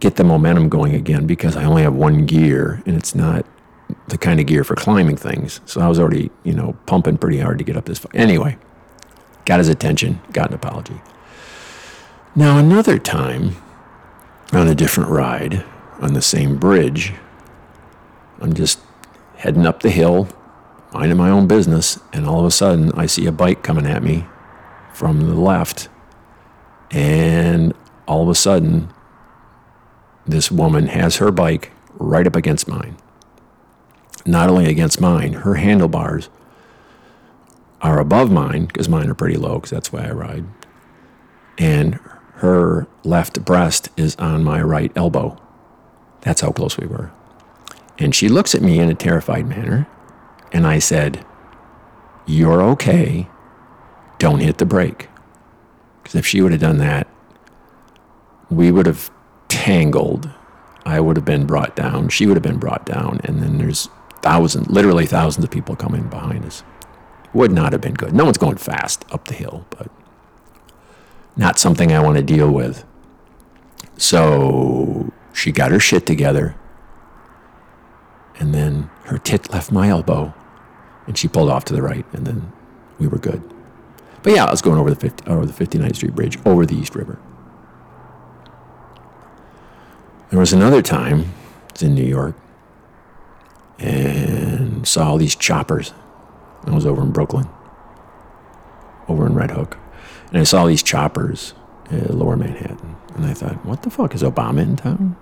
get 0.00 0.16
the 0.16 0.24
momentum 0.24 0.68
going 0.68 0.94
again 0.94 1.26
because 1.26 1.56
I 1.56 1.64
only 1.64 1.82
have 1.82 1.94
one 1.94 2.26
gear 2.26 2.82
and 2.86 2.96
it's 2.96 3.14
not 3.14 3.44
the 4.08 4.18
kind 4.18 4.40
of 4.40 4.46
gear 4.46 4.64
for 4.64 4.74
climbing 4.74 5.16
things. 5.16 5.60
So 5.66 5.80
I 5.80 5.88
was 5.88 5.98
already, 5.98 6.30
you 6.44 6.52
know, 6.52 6.76
pumping 6.86 7.18
pretty 7.18 7.38
hard 7.38 7.58
to 7.58 7.64
get 7.64 7.76
up 7.76 7.86
this. 7.86 8.04
Anyway, 8.14 8.56
got 9.44 9.58
his 9.58 9.68
attention, 9.68 10.20
got 10.32 10.48
an 10.48 10.54
apology. 10.54 11.00
Now, 12.34 12.58
another 12.58 12.98
time 12.98 13.56
on 14.52 14.68
a 14.68 14.74
different 14.74 15.10
ride 15.10 15.64
on 16.00 16.12
the 16.12 16.22
same 16.22 16.56
bridge, 16.58 17.14
I'm 18.40 18.52
just 18.52 18.80
heading 19.36 19.66
up 19.66 19.80
the 19.80 19.90
hill, 19.90 20.28
minding 20.92 21.18
my 21.18 21.30
own 21.30 21.46
business, 21.46 21.98
and 22.12 22.26
all 22.26 22.40
of 22.40 22.46
a 22.46 22.50
sudden 22.50 22.92
I 22.92 23.06
see 23.06 23.26
a 23.26 23.32
bike 23.32 23.62
coming 23.62 23.86
at 23.86 24.02
me 24.02 24.26
from 24.92 25.20
the 25.20 25.34
left. 25.34 25.88
And 26.90 27.74
all 28.06 28.22
of 28.22 28.28
a 28.28 28.34
sudden, 28.34 28.92
this 30.26 30.50
woman 30.50 30.86
has 30.86 31.16
her 31.16 31.30
bike 31.30 31.72
right 31.94 32.26
up 32.26 32.36
against 32.36 32.68
mine. 32.68 32.96
Not 34.24 34.48
only 34.48 34.66
against 34.66 35.00
mine, 35.00 35.34
her 35.34 35.54
handlebars 35.54 36.28
are 37.80 38.00
above 38.00 38.30
mine 38.30 38.66
because 38.66 38.88
mine 38.88 39.08
are 39.08 39.14
pretty 39.14 39.36
low 39.36 39.56
because 39.56 39.70
that's 39.70 39.92
why 39.92 40.06
I 40.06 40.10
ride. 40.10 40.44
And 41.58 42.00
her 42.36 42.86
left 43.04 43.44
breast 43.44 43.88
is 43.96 44.16
on 44.16 44.44
my 44.44 44.60
right 44.62 44.92
elbow. 44.96 45.40
That's 46.22 46.40
how 46.40 46.50
close 46.50 46.76
we 46.76 46.86
were. 46.86 47.12
And 47.98 48.14
she 48.14 48.28
looks 48.28 48.54
at 48.54 48.62
me 48.62 48.78
in 48.78 48.90
a 48.90 48.94
terrified 48.94 49.46
manner. 49.46 49.86
And 50.52 50.66
I 50.66 50.78
said, 50.78 51.24
You're 52.26 52.62
okay. 52.62 53.28
Don't 54.18 54.40
hit 54.40 54.58
the 54.58 54.66
brake. 54.66 55.08
Because 56.02 56.14
if 56.14 56.26
she 56.26 56.40
would 56.40 56.52
have 56.52 56.60
done 56.60 56.78
that, 56.78 57.08
we 58.48 58.70
would 58.70 58.86
have 58.86 59.10
tangled. 59.48 60.30
I 60.84 61.00
would 61.00 61.16
have 61.16 61.24
been 61.24 61.46
brought 61.46 61.74
down. 61.74 62.08
She 62.08 62.26
would 62.26 62.36
have 62.36 62.42
been 62.44 62.58
brought 62.58 62.86
down. 62.86 63.20
And 63.24 63.42
then 63.42 63.58
there's 63.58 63.88
thousands, 64.22 64.68
literally 64.68 65.06
thousands 65.06 65.44
of 65.44 65.50
people 65.50 65.74
coming 65.74 66.08
behind 66.08 66.44
us. 66.44 66.62
Would 67.34 67.50
not 67.52 67.72
have 67.72 67.80
been 67.80 67.94
good. 67.94 68.14
No 68.14 68.24
one's 68.24 68.38
going 68.38 68.56
fast 68.56 69.04
up 69.10 69.26
the 69.26 69.34
hill, 69.34 69.66
but 69.70 69.90
not 71.34 71.58
something 71.58 71.92
I 71.92 72.00
want 72.00 72.16
to 72.16 72.22
deal 72.22 72.50
with. 72.50 72.84
So 73.98 75.12
she 75.32 75.52
got 75.52 75.70
her 75.70 75.80
shit 75.80 76.06
together. 76.06 76.56
And 78.38 78.54
then 78.54 78.90
her 79.06 79.18
tit 79.18 79.50
left 79.50 79.72
my 79.72 79.88
elbow. 79.88 80.34
And 81.06 81.16
she 81.16 81.28
pulled 81.28 81.50
off 81.50 81.64
to 81.66 81.74
the 81.74 81.82
right. 81.82 82.04
And 82.12 82.26
then 82.26 82.52
we 82.98 83.06
were 83.06 83.18
good. 83.18 83.42
But 84.22 84.32
yeah, 84.34 84.44
I 84.44 84.50
was 84.50 84.60
going 84.60 84.78
over 84.78 84.90
the 84.90 84.96
50, 84.96 85.30
over 85.30 85.46
the 85.46 85.52
59th 85.52 85.96
Street 85.96 86.14
Bridge 86.14 86.38
over 86.44 86.66
the 86.66 86.74
East 86.74 86.94
River. 86.96 87.18
There 90.30 90.40
was 90.40 90.52
another 90.52 90.82
time, 90.82 91.32
it's 91.68 91.82
in 91.82 91.94
New 91.94 92.04
York, 92.04 92.34
and 93.78 94.86
saw 94.86 95.10
all 95.10 95.18
these 95.18 95.36
choppers. 95.36 95.92
I 96.64 96.70
was 96.70 96.84
over 96.84 97.00
in 97.02 97.12
Brooklyn, 97.12 97.48
over 99.06 99.24
in 99.24 99.34
Red 99.34 99.52
Hook, 99.52 99.78
and 100.30 100.38
I 100.38 100.42
saw 100.42 100.66
these 100.66 100.82
choppers 100.82 101.54
in 101.90 102.18
lower 102.18 102.36
Manhattan. 102.36 102.96
And 103.14 103.24
I 103.24 103.34
thought, 103.34 103.64
what 103.64 103.84
the 103.84 103.90
fuck? 103.90 104.14
Is 104.14 104.24
Obama 104.24 104.62
in 104.62 104.74
town? 104.74 105.16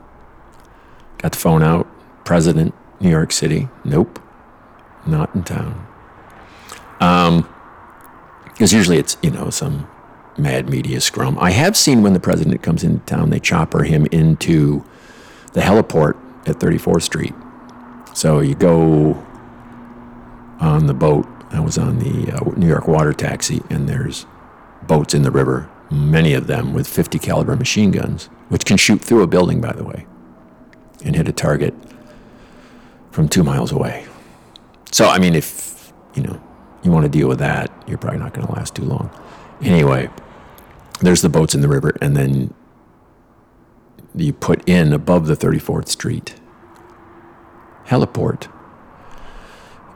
Got 1.19 1.33
the 1.33 1.39
phone 1.39 1.63
out. 1.63 1.87
President, 2.25 2.75
New 3.01 3.11
York 3.11 3.33
City. 3.33 3.69
Nope, 3.85 4.21
not 5.07 5.35
in 5.35 5.45
town. 5.45 5.87
Um, 7.01 7.49
because 8.45 8.73
usually 8.73 8.99
it's, 8.99 9.17
you 9.23 9.31
know, 9.31 9.51
some 9.51 9.89
mad 10.39 10.69
media 10.69 11.01
scrum. 11.01 11.37
I 11.41 11.51
have 11.51 11.77
seen 11.77 12.03
when 12.03 12.13
the 12.13 12.21
president 12.21 12.63
comes 12.63 12.85
into 12.85 13.05
town, 13.05 13.31
they 13.31 13.41
chopper 13.41 13.83
him 13.83 14.07
into 14.07 14.85
the 15.53 15.61
heliport 15.61 16.17
at 16.49 16.59
34th 16.59 17.03
Street. 17.03 17.35
So 18.15 18.41
you 18.41 18.55
go 18.55 19.25
on 20.61 20.87
the 20.87 20.95
boat. 20.95 21.27
I 21.51 21.61
was 21.61 21.79
on 21.79 21.99
the 21.99 22.33
uh, 22.33 22.51
New 22.57 22.69
York 22.69 22.89
water 22.89 23.13
taxi, 23.13 23.63
and 23.71 23.89
there's 23.89 24.27
boats 24.83 25.15
in 25.15 25.23
the 25.23 25.31
river, 25.31 25.69
many 25.91 26.35
of 26.35 26.47
them 26.47 26.75
with 26.75 26.87
50 26.87 27.19
caliber 27.19 27.57
machine 27.57 27.91
guns, 27.91 28.27
which 28.49 28.65
can 28.65 28.77
shoot 28.77 29.01
through 29.01 29.23
a 29.23 29.27
building, 29.27 29.61
by 29.61 29.73
the 29.73 29.85
way, 29.85 30.07
and 31.05 31.17
hit 31.17 31.29
a 31.29 31.33
target 31.33 31.75
from 33.15 33.29
two 33.29 33.45
miles 33.45 33.71
away. 33.71 34.05
So, 34.91 35.07
I 35.07 35.21
mean, 35.21 35.37
if 35.37 35.93
you 36.17 36.23
know 36.25 36.43
you 36.83 36.91
want 36.91 37.05
to 37.05 37.09
deal 37.09 37.29
with 37.29 37.39
that, 37.39 37.71
you're 37.87 37.97
probably 37.97 38.19
not 38.19 38.35
going 38.35 38.45
to 38.45 38.53
last 38.53 38.75
too 38.75 38.83
long. 38.83 39.09
Anyway, 39.63 40.11
there's 41.01 41.23
the 41.23 41.29
boats 41.29 41.55
in 41.55 41.61
the 41.61 41.69
river, 41.69 41.97
and 42.03 42.17
then 42.17 42.53
you 44.17 44.33
put 44.33 44.69
in 44.69 44.93
above 44.93 45.29
the 45.29 45.37
34th 45.37 45.89
Street 45.89 46.35
heliport. 47.87 48.51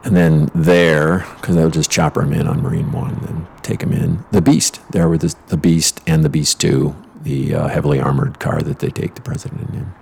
And 0.04 0.16
then 0.16 0.48
there, 0.54 1.26
because 1.36 1.56
they'll 1.56 1.70
just 1.70 1.90
chopper 1.90 2.20
them 2.22 2.32
in 2.32 2.46
on 2.46 2.62
Marine 2.62 2.92
One 2.92 3.16
and 3.28 3.46
take 3.64 3.80
them 3.80 3.92
in. 3.92 4.24
The 4.30 4.40
Beast, 4.40 4.80
there 4.92 5.08
were 5.08 5.18
the, 5.18 5.56
Beast 5.60 6.00
and 6.06 6.24
the 6.24 6.28
Beast 6.28 6.60
2, 6.60 6.94
the 7.22 7.54
uh, 7.54 7.68
heavily 7.68 7.98
armored 7.98 8.38
car 8.38 8.62
that 8.62 8.78
they 8.78 8.90
take 8.90 9.16
the 9.16 9.22
president 9.22 9.70
in. 9.70 9.92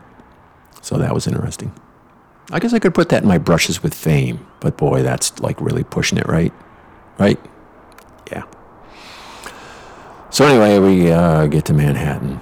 So 0.82 0.98
that 0.98 1.14
was 1.14 1.26
interesting. 1.26 1.72
I 2.50 2.60
guess 2.60 2.72
I 2.72 2.78
could 2.78 2.94
put 2.94 3.08
that 3.08 3.22
in 3.22 3.28
my 3.28 3.38
brushes 3.38 3.82
with 3.82 3.92
fame, 3.92 4.46
but 4.60 4.76
boy, 4.76 5.02
that's 5.02 5.38
like 5.40 5.60
really 5.60 5.84
pushing 5.84 6.18
it, 6.18 6.26
right? 6.26 6.52
Right? 7.18 7.40
Yeah. 8.30 8.44
So 10.30 10.44
anyway, 10.44 10.78
we 10.78 11.10
uh, 11.10 11.46
get 11.46 11.64
to 11.66 11.74
Manhattan, 11.74 12.40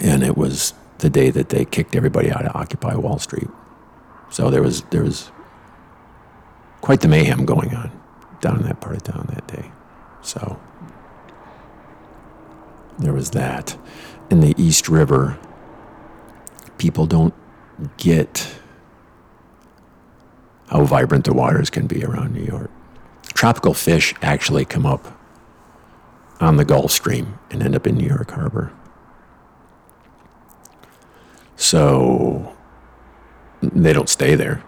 and 0.00 0.22
it 0.22 0.36
was 0.36 0.74
the 0.98 1.10
day 1.10 1.30
that 1.30 1.50
they 1.50 1.64
kicked 1.64 1.94
everybody 1.94 2.30
out 2.32 2.44
of 2.44 2.56
Occupy 2.56 2.96
Wall 2.96 3.18
Street. 3.18 3.48
So 4.30 4.50
there 4.50 4.62
was 4.62 4.82
there 4.90 5.02
was 5.02 5.30
quite 6.80 7.00
the 7.00 7.08
mayhem 7.08 7.44
going 7.44 7.74
on 7.74 7.92
down 8.40 8.58
in 8.58 8.62
that 8.64 8.80
part 8.80 8.96
of 8.96 9.02
town 9.02 9.28
that 9.34 9.46
day. 9.46 9.70
So 10.22 10.58
there 12.98 13.12
was 13.12 13.30
that. 13.30 13.76
In 14.30 14.40
the 14.40 14.54
East 14.56 14.88
River, 14.88 15.38
people 16.78 17.06
don't 17.06 17.34
get 17.96 18.54
how 20.70 20.84
vibrant 20.84 21.24
the 21.24 21.34
waters 21.34 21.68
can 21.68 21.86
be 21.88 22.04
around 22.04 22.32
New 22.32 22.44
York. 22.44 22.70
Tropical 23.34 23.74
fish 23.74 24.14
actually 24.22 24.64
come 24.64 24.86
up 24.86 25.18
on 26.40 26.56
the 26.56 26.64
Gulf 26.64 26.92
Stream 26.92 27.38
and 27.50 27.62
end 27.62 27.74
up 27.74 27.86
in 27.86 27.96
New 27.96 28.06
York 28.06 28.30
Harbor. 28.30 28.72
So 31.56 32.56
they 33.60 33.92
don't 33.92 34.08
stay 34.08 34.36
there. 34.36 34.62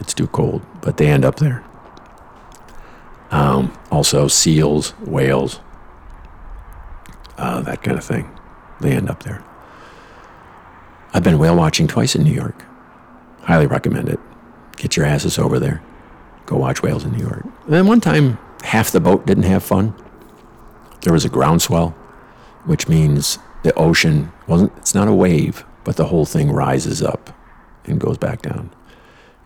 It's 0.00 0.12
too 0.12 0.26
cold, 0.26 0.66
but 0.82 0.96
they 0.96 1.06
end 1.06 1.24
up 1.24 1.36
there. 1.36 1.64
Um, 3.30 3.72
also, 3.92 4.26
seals, 4.26 4.90
whales, 5.00 5.60
uh, 7.38 7.60
that 7.62 7.82
kind 7.82 7.96
of 7.96 8.04
thing. 8.04 8.28
They 8.80 8.92
end 8.92 9.08
up 9.08 9.22
there. 9.22 9.44
I've 11.12 11.22
been 11.22 11.38
whale 11.38 11.56
watching 11.56 11.86
twice 11.86 12.16
in 12.16 12.24
New 12.24 12.34
York. 12.34 12.64
Highly 13.42 13.66
recommend 13.66 14.08
it. 14.08 14.18
Get 14.84 14.98
your 14.98 15.06
asses 15.06 15.38
over 15.38 15.58
there. 15.58 15.82
Go 16.44 16.58
watch 16.58 16.82
whales 16.82 17.04
in 17.04 17.12
New 17.12 17.24
York. 17.24 17.42
And 17.42 17.72
then 17.72 17.86
one 17.86 18.02
time, 18.02 18.36
half 18.64 18.90
the 18.90 19.00
boat 19.00 19.24
didn't 19.24 19.44
have 19.44 19.62
fun. 19.64 19.94
There 21.00 21.12
was 21.14 21.24
a 21.24 21.30
groundswell, 21.30 21.92
which 22.66 22.86
means 22.86 23.38
the 23.62 23.72
ocean 23.78 24.30
wasn't, 24.46 24.76
it's 24.76 24.94
not 24.94 25.08
a 25.08 25.14
wave, 25.14 25.64
but 25.84 25.96
the 25.96 26.04
whole 26.04 26.26
thing 26.26 26.52
rises 26.52 27.00
up 27.02 27.30
and 27.86 27.98
goes 27.98 28.18
back 28.18 28.42
down. 28.42 28.70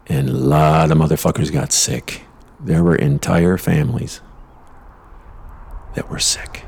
And 0.08 0.28
a 0.28 0.32
lot 0.32 0.90
of 0.90 0.98
motherfuckers 0.98 1.52
got 1.52 1.70
sick. 1.70 2.22
There 2.58 2.82
were 2.82 2.96
entire 2.96 3.56
families 3.58 4.20
that 5.94 6.10
were 6.10 6.18
sick. 6.18 6.64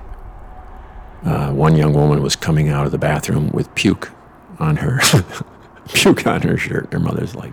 Uh, 1.24 1.50
one 1.50 1.74
young 1.74 1.92
woman 1.92 2.22
was 2.22 2.36
coming 2.36 2.68
out 2.68 2.86
of 2.86 2.92
the 2.92 2.98
bathroom 2.98 3.48
with 3.48 3.74
puke 3.74 4.12
on 4.60 4.76
her 4.76 5.00
puke 5.92 6.24
on 6.24 6.42
her 6.42 6.56
shirt. 6.56 6.92
Her 6.92 7.00
mother's 7.00 7.34
like, 7.34 7.52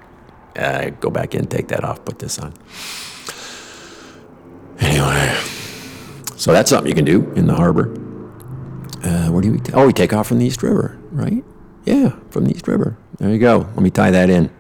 uh, 0.58 0.90
"Go 1.00 1.10
back 1.10 1.36
in, 1.36 1.48
take 1.48 1.68
that 1.70 1.84
off, 1.84 2.04
put 2.06 2.20
this 2.20 2.40
on." 2.40 2.54
Anyway, 4.80 5.36
so 6.36 6.52
that's 6.52 6.70
something 6.70 6.88
you 6.90 6.96
can 6.96 7.06
do 7.06 7.32
in 7.36 7.48
the 7.48 7.56
harbor. 7.56 7.92
Uh, 9.04 9.30
where 9.30 9.42
do 9.42 9.52
we? 9.52 9.60
T- 9.60 9.74
oh, 9.74 9.88
we 9.88 9.94
take 9.94 10.14
off 10.14 10.28
from 10.28 10.40
the 10.40 10.46
East 10.46 10.64
River, 10.64 10.98
right? 11.12 11.44
Yeah, 11.86 12.16
from 12.30 12.46
the 12.46 12.52
East 12.52 12.68
River. 12.68 12.98
There 13.18 13.30
you 13.30 13.40
go. 13.40 13.60
Let 13.60 13.80
me 13.80 13.90
tie 13.90 14.12
that 14.12 14.30
in. 14.30 14.52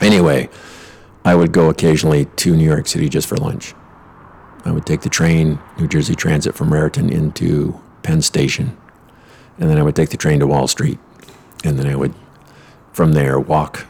Anyway, 0.00 0.48
I 1.24 1.34
would 1.34 1.52
go 1.52 1.70
occasionally 1.70 2.26
to 2.36 2.56
New 2.56 2.64
York 2.64 2.86
City 2.86 3.08
just 3.08 3.28
for 3.28 3.36
lunch. 3.36 3.74
I 4.64 4.70
would 4.70 4.86
take 4.86 5.00
the 5.00 5.08
train, 5.08 5.58
New 5.78 5.88
Jersey 5.88 6.14
Transit 6.14 6.54
from 6.54 6.72
Raritan 6.72 7.10
into 7.10 7.80
Penn 8.02 8.22
Station, 8.22 8.76
and 9.58 9.70
then 9.70 9.78
I 9.78 9.82
would 9.82 9.96
take 9.96 10.10
the 10.10 10.16
train 10.16 10.40
to 10.40 10.46
Wall 10.46 10.68
Street, 10.68 10.98
and 11.64 11.78
then 11.78 11.86
I 11.86 11.96
would, 11.96 12.14
from 12.92 13.12
there, 13.12 13.38
walk 13.40 13.86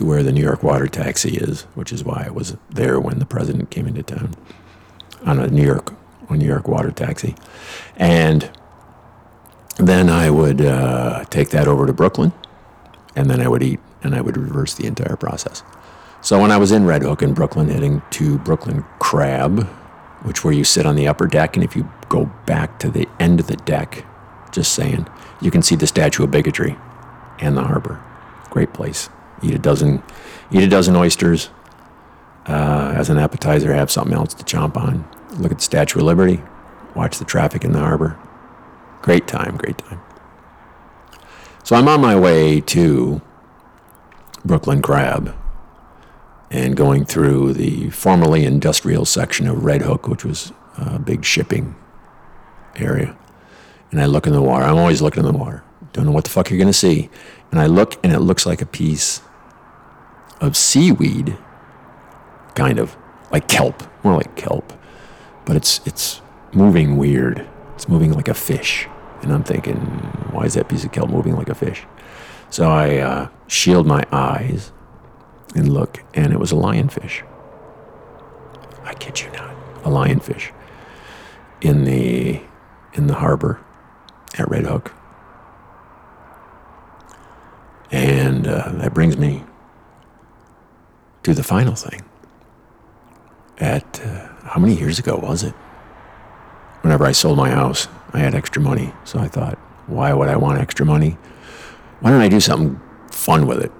to 0.00 0.06
where 0.06 0.22
the 0.22 0.32
New 0.32 0.42
York 0.42 0.62
water 0.62 0.86
taxi 0.86 1.36
is, 1.36 1.62
which 1.74 1.92
is 1.92 2.02
why 2.02 2.24
I 2.26 2.30
was 2.30 2.56
there 2.70 2.98
when 2.98 3.18
the 3.18 3.26
president 3.26 3.70
came 3.70 3.86
into 3.86 4.02
town 4.02 4.34
on 5.26 5.38
a 5.38 5.46
New 5.46 5.62
York 5.62 5.92
on 6.30 6.38
New 6.38 6.46
York 6.46 6.66
water 6.66 6.90
taxi. 6.90 7.34
And 7.96 8.50
then 9.76 10.08
I 10.08 10.30
would 10.30 10.62
uh, 10.62 11.24
take 11.26 11.50
that 11.50 11.68
over 11.68 11.84
to 11.86 11.92
Brooklyn, 11.92 12.32
and 13.14 13.28
then 13.28 13.42
I 13.42 13.48
would 13.48 13.62
eat, 13.62 13.78
and 14.02 14.14
I 14.14 14.22
would 14.22 14.38
reverse 14.38 14.72
the 14.72 14.86
entire 14.86 15.16
process. 15.16 15.62
So 16.22 16.40
when 16.40 16.50
I 16.50 16.56
was 16.56 16.72
in 16.72 16.86
Red 16.86 17.02
Hook 17.02 17.20
in 17.20 17.34
Brooklyn, 17.34 17.68
heading 17.68 18.00
to 18.12 18.38
Brooklyn 18.38 18.86
Crab, 19.00 19.64
which 20.22 20.44
where 20.44 20.54
you 20.54 20.64
sit 20.64 20.86
on 20.86 20.96
the 20.96 21.08
upper 21.08 21.26
deck, 21.26 21.56
and 21.56 21.64
if 21.64 21.76
you 21.76 21.90
go 22.08 22.24
back 22.46 22.78
to 22.78 22.90
the 22.90 23.06
end 23.18 23.38
of 23.38 23.48
the 23.48 23.56
deck, 23.56 24.06
just 24.50 24.72
saying, 24.72 25.06
you 25.42 25.50
can 25.50 25.60
see 25.60 25.76
the 25.76 25.86
Statue 25.86 26.24
of 26.24 26.30
Bigotry 26.30 26.78
and 27.38 27.54
the 27.54 27.64
harbor. 27.64 28.02
Great 28.48 28.72
place. 28.72 29.10
Eat 29.42 29.54
a 29.54 29.58
dozen, 29.58 30.02
eat 30.50 30.62
a 30.62 30.68
dozen 30.68 30.96
oysters. 30.96 31.50
Uh, 32.46 32.92
as 32.96 33.10
an 33.10 33.18
appetizer, 33.18 33.72
have 33.72 33.90
something 33.90 34.14
else 34.14 34.34
to 34.34 34.44
chomp 34.44 34.76
on. 34.76 35.08
Look 35.38 35.52
at 35.52 35.58
the 35.58 35.64
Statue 35.64 36.00
of 36.00 36.06
Liberty. 36.06 36.42
Watch 36.94 37.18
the 37.18 37.24
traffic 37.24 37.64
in 37.64 37.72
the 37.72 37.78
harbor. 37.78 38.18
Great 39.02 39.26
time, 39.26 39.56
great 39.56 39.78
time. 39.78 40.00
So 41.62 41.76
I'm 41.76 41.86
on 41.86 42.00
my 42.00 42.18
way 42.18 42.60
to 42.62 43.20
Brooklyn 44.44 44.82
Crab 44.82 45.36
and 46.50 46.76
going 46.76 47.04
through 47.04 47.52
the 47.52 47.90
formerly 47.90 48.44
industrial 48.44 49.04
section 49.04 49.46
of 49.46 49.64
Red 49.64 49.82
Hook, 49.82 50.08
which 50.08 50.24
was 50.24 50.52
a 50.76 50.98
big 50.98 51.24
shipping 51.24 51.76
area. 52.76 53.16
And 53.90 54.00
I 54.00 54.06
look 54.06 54.26
in 54.26 54.32
the 54.32 54.42
water. 54.42 54.64
I'm 54.64 54.78
always 54.78 55.00
looking 55.00 55.24
in 55.24 55.32
the 55.32 55.38
water. 55.38 55.62
Don't 55.92 56.06
know 56.06 56.12
what 56.12 56.24
the 56.24 56.30
fuck 56.30 56.50
you're 56.50 56.58
going 56.58 56.66
to 56.66 56.72
see. 56.72 57.10
And 57.50 57.60
I 57.60 57.66
look, 57.66 58.02
and 58.04 58.12
it 58.12 58.20
looks 58.20 58.46
like 58.46 58.62
a 58.62 58.66
piece 58.66 59.22
of 60.40 60.56
seaweed, 60.56 61.36
kind 62.54 62.78
of 62.78 62.96
like 63.30 63.48
kelp, 63.48 63.82
more 64.04 64.14
like 64.14 64.34
kelp, 64.36 64.72
but 65.44 65.56
it's 65.56 65.80
it's 65.84 66.20
moving 66.52 66.96
weird. 66.96 67.46
It's 67.74 67.88
moving 67.88 68.12
like 68.12 68.28
a 68.28 68.34
fish, 68.34 68.88
and 69.22 69.32
I'm 69.32 69.44
thinking, 69.44 69.76
why 70.32 70.44
is 70.44 70.54
that 70.54 70.68
piece 70.68 70.84
of 70.84 70.92
kelp 70.92 71.10
moving 71.10 71.36
like 71.36 71.48
a 71.48 71.54
fish? 71.54 71.84
So 72.50 72.68
I 72.68 72.96
uh, 72.98 73.28
shield 73.46 73.86
my 73.86 74.04
eyes 74.10 74.72
and 75.54 75.72
look, 75.72 76.02
and 76.14 76.32
it 76.32 76.38
was 76.38 76.52
a 76.52 76.56
lionfish. 76.56 77.22
I 78.84 78.94
kid 78.94 79.20
you 79.20 79.30
not, 79.30 79.54
a 79.84 79.88
lionfish 79.88 80.52
in 81.60 81.84
the 81.84 82.40
in 82.94 83.06
the 83.06 83.14
harbor 83.14 83.60
at 84.38 84.48
Red 84.48 84.66
Hook. 84.66 84.92
And 87.92 88.46
uh, 88.46 88.70
that 88.74 88.94
brings 88.94 89.16
me 89.16 89.44
to 91.22 91.34
the 91.34 91.42
final 91.42 91.74
thing. 91.74 92.02
At 93.58 94.00
uh, 94.00 94.28
how 94.44 94.60
many 94.60 94.74
years 94.74 94.98
ago 94.98 95.16
was 95.16 95.42
it? 95.42 95.54
Whenever 96.82 97.04
I 97.04 97.12
sold 97.12 97.36
my 97.36 97.50
house, 97.50 97.88
I 98.12 98.20
had 98.20 98.34
extra 98.34 98.62
money. 98.62 98.92
So 99.04 99.18
I 99.18 99.28
thought, 99.28 99.58
why 99.86 100.12
would 100.12 100.28
I 100.28 100.36
want 100.36 100.58
extra 100.58 100.86
money? 100.86 101.18
Why 102.00 102.10
don't 102.10 102.22
I 102.22 102.28
do 102.28 102.40
something 102.40 102.80
fun 103.10 103.46
with 103.46 103.60
it? 103.60 103.72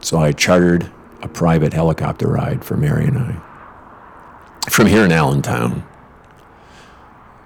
So 0.00 0.18
I 0.18 0.32
chartered 0.32 0.90
a 1.22 1.28
private 1.28 1.72
helicopter 1.72 2.28
ride 2.28 2.64
for 2.64 2.76
Mary 2.76 3.06
and 3.06 3.18
I 3.18 3.40
from 4.70 4.86
here 4.86 5.04
in 5.04 5.12
Allentown 5.12 5.84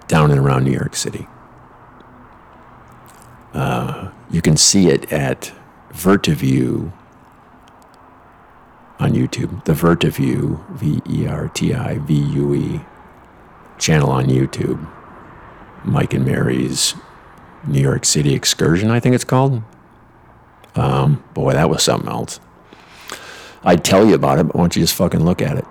down 0.08 0.30
and 0.30 0.40
around 0.40 0.64
New 0.64 0.72
York 0.72 0.94
City. 0.94 1.26
Uh, 3.54 4.10
you 4.30 4.42
can 4.42 4.56
see 4.56 4.88
it 4.88 5.10
at 5.12 5.52
Vertivue 5.92 6.92
on 9.02 9.12
YouTube. 9.12 9.64
The 9.64 9.72
Vertivue, 9.72 10.64
V 10.70 11.02
E 11.08 11.26
R 11.26 11.48
T 11.48 11.74
I 11.74 11.98
V 11.98 12.14
U 12.14 12.54
E, 12.54 12.80
channel 13.78 14.10
on 14.10 14.26
YouTube. 14.26 14.88
Mike 15.84 16.14
and 16.14 16.24
Mary's 16.24 16.94
New 17.66 17.80
York 17.80 18.04
City 18.04 18.34
excursion, 18.34 18.90
I 18.90 19.00
think 19.00 19.14
it's 19.14 19.24
called. 19.24 19.62
Um, 20.74 21.22
boy, 21.34 21.52
that 21.52 21.68
was 21.68 21.82
something 21.82 22.08
else. 22.08 22.40
I'd 23.64 23.84
tell 23.84 24.06
you 24.06 24.14
about 24.14 24.38
it, 24.38 24.44
but 24.44 24.56
why 24.56 24.62
don't 24.62 24.76
you 24.76 24.82
just 24.82 24.94
fucking 24.94 25.24
look 25.24 25.42
at 25.42 25.58
it? 25.58 25.66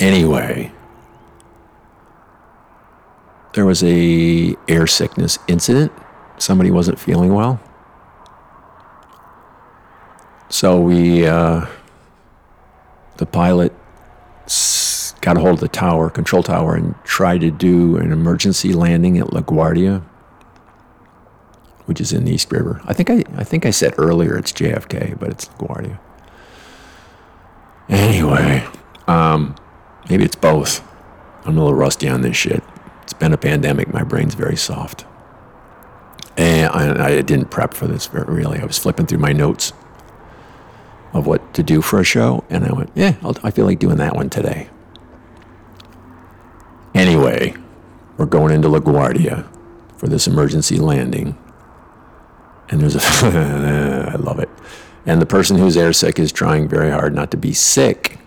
Anyway, 0.00 0.72
there 3.54 3.64
was 3.64 3.82
a 3.82 4.56
air 4.68 4.86
sickness 4.86 5.38
incident. 5.48 5.92
Somebody 6.38 6.70
wasn't 6.70 6.98
feeling 6.98 7.32
well. 7.32 7.60
So 10.48 10.80
we, 10.80 11.26
uh, 11.26 11.66
the 13.16 13.26
pilot 13.26 13.72
got 15.20 15.38
a 15.38 15.40
hold 15.40 15.54
of 15.54 15.60
the 15.60 15.68
tower, 15.68 16.10
control 16.10 16.42
tower, 16.42 16.74
and 16.74 16.94
tried 17.04 17.40
to 17.40 17.50
do 17.50 17.96
an 17.96 18.12
emergency 18.12 18.72
landing 18.72 19.18
at 19.18 19.28
LaGuardia, 19.28 20.02
which 21.86 22.00
is 22.00 22.12
in 22.12 22.24
the 22.24 22.32
East 22.32 22.52
River. 22.52 22.80
I 22.84 22.92
think 22.92 23.10
I, 23.10 23.24
I 23.36 23.44
think 23.44 23.64
I 23.64 23.70
said 23.70 23.94
earlier 23.96 24.36
it's 24.36 24.52
JFK, 24.52 25.18
but 25.18 25.30
it's 25.30 25.48
LaGuardia. 25.48 25.98
Anyway, 27.88 28.66
um, 29.06 29.54
maybe 30.10 30.24
it's 30.24 30.36
both. 30.36 30.86
I'm 31.44 31.56
a 31.56 31.60
little 31.60 31.74
rusty 31.74 32.08
on 32.08 32.22
this 32.22 32.36
shit. 32.36 32.62
It's 33.02 33.12
been 33.12 33.32
a 33.32 33.38
pandemic. 33.38 33.92
My 33.92 34.02
brain's 34.02 34.34
very 34.34 34.56
soft. 34.56 35.06
And 36.36 36.68
I, 36.70 37.06
I 37.06 37.22
didn't 37.22 37.50
prep 37.50 37.74
for 37.74 37.86
this 37.86 38.12
really. 38.12 38.58
I 38.58 38.64
was 38.64 38.78
flipping 38.78 39.06
through 39.06 39.18
my 39.18 39.32
notes 39.32 39.72
of 41.14 41.26
what 41.26 41.54
to 41.54 41.62
do 41.62 41.80
for 41.80 42.00
a 42.00 42.04
show, 42.04 42.44
and 42.50 42.64
I 42.64 42.72
went, 42.72 42.90
yeah, 42.94 43.16
I'll, 43.22 43.36
I 43.42 43.50
feel 43.52 43.64
like 43.64 43.78
doing 43.78 43.96
that 43.96 44.16
one 44.16 44.28
today. 44.28 44.68
Anyway, 46.92 47.54
we're 48.16 48.26
going 48.26 48.52
into 48.52 48.68
LaGuardia 48.68 49.48
for 49.96 50.08
this 50.08 50.26
emergency 50.26 50.76
landing. 50.76 51.38
And 52.68 52.80
there's 52.80 52.96
a, 52.96 53.00
I 54.12 54.16
love 54.16 54.40
it. 54.40 54.48
And 55.06 55.22
the 55.22 55.26
person 55.26 55.56
who's 55.56 55.76
airsick 55.76 56.18
is 56.18 56.32
trying 56.32 56.68
very 56.68 56.90
hard 56.90 57.14
not 57.14 57.30
to 57.30 57.36
be 57.36 57.52
sick 57.52 58.18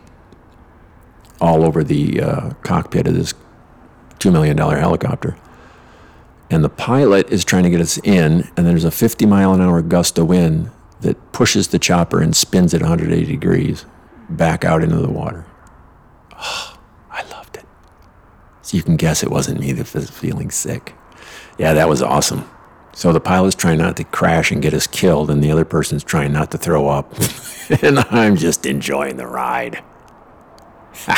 all 1.42 1.66
over 1.66 1.84
the 1.84 2.22
uh, 2.22 2.50
cockpit 2.62 3.08
of 3.08 3.16
this 3.16 3.34
$2 4.20 4.32
million 4.32 4.58
helicopter. 4.58 5.36
And 6.50 6.64
the 6.64 6.70
pilot 6.70 7.30
is 7.30 7.44
trying 7.44 7.64
to 7.64 7.70
get 7.70 7.82
us 7.82 7.98
in, 8.04 8.50
and 8.56 8.66
there's 8.66 8.86
a 8.86 8.92
50 8.92 9.26
mile 9.26 9.54
an 9.54 9.62
hour 9.62 9.82
gust 9.82 10.18
of 10.18 10.28
wind 10.28 10.72
that 11.02 11.32
pushes 11.32 11.68
the 11.70 11.80
chopper 11.80 12.22
and 12.22 12.36
spins 12.36 12.74
it 12.74 12.82
180 12.82 13.26
degrees 13.26 13.86
back 14.30 14.66
out 14.66 14.84
into 14.84 14.98
the 14.98 15.10
water. 15.10 15.46
Oh, 16.36 16.78
I 17.12 17.24
loved 17.30 17.58
it. 17.58 17.66
So 18.62 18.78
you 18.78 18.84
can 18.84 18.98
guess 18.98 19.24
it 19.24 19.32
wasn't 19.32 19.60
me 19.60 19.72
that 19.74 19.94
was 19.94 20.10
feeling 20.10 20.52
sick. 20.52 20.96
Yeah, 21.58 21.74
that 21.74 21.90
was 21.90 22.02
awesome. 22.02 22.50
So 22.94 23.14
the 23.14 23.20
pilot's 23.20 23.56
trying 23.56 23.78
not 23.78 23.96
to 23.98 24.04
crash 24.04 24.52
and 24.52 24.62
get 24.62 24.74
us 24.74 24.88
killed, 24.88 25.30
and 25.30 25.44
the 25.44 25.52
other 25.52 25.66
person's 25.66 26.04
trying 26.04 26.34
not 26.34 26.50
to 26.52 26.58
throw 26.58 26.88
up. 26.88 27.14
and 27.84 28.00
I'm 28.00 28.36
just 28.36 28.66
enjoying 28.66 29.18
the 29.18 29.28
ride. 29.28 29.84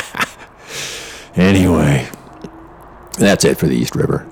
anyway, 1.35 2.09
that's 3.17 3.45
it 3.45 3.57
for 3.57 3.67
the 3.67 3.77
East 3.77 3.95
River. 3.95 4.27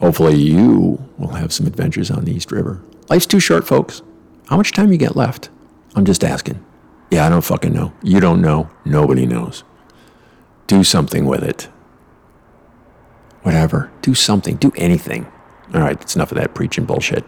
Hopefully, 0.00 0.34
you 0.36 0.98
will 1.18 1.34
have 1.34 1.52
some 1.52 1.66
adventures 1.66 2.10
on 2.10 2.24
the 2.24 2.32
East 2.32 2.50
River. 2.50 2.82
Life's 3.08 3.26
too 3.26 3.40
short, 3.40 3.66
folks. 3.66 4.02
How 4.48 4.56
much 4.56 4.72
time 4.72 4.92
you 4.92 4.98
get 4.98 5.16
left? 5.16 5.50
I'm 5.94 6.04
just 6.04 6.24
asking. 6.24 6.64
Yeah, 7.10 7.26
I 7.26 7.28
don't 7.28 7.44
fucking 7.44 7.72
know. 7.72 7.92
You 8.02 8.20
don't 8.20 8.40
know. 8.40 8.70
Nobody 8.84 9.26
knows. 9.26 9.64
Do 10.66 10.84
something 10.84 11.26
with 11.26 11.42
it 11.42 11.68
whatever. 13.42 13.90
Do 14.02 14.14
something. 14.14 14.56
Do 14.56 14.72
anything. 14.76 15.26
All 15.74 15.80
right, 15.80 15.98
that's 15.98 16.16
enough 16.16 16.32
of 16.32 16.38
that 16.38 16.54
preaching 16.54 16.84
bullshit. 16.84 17.24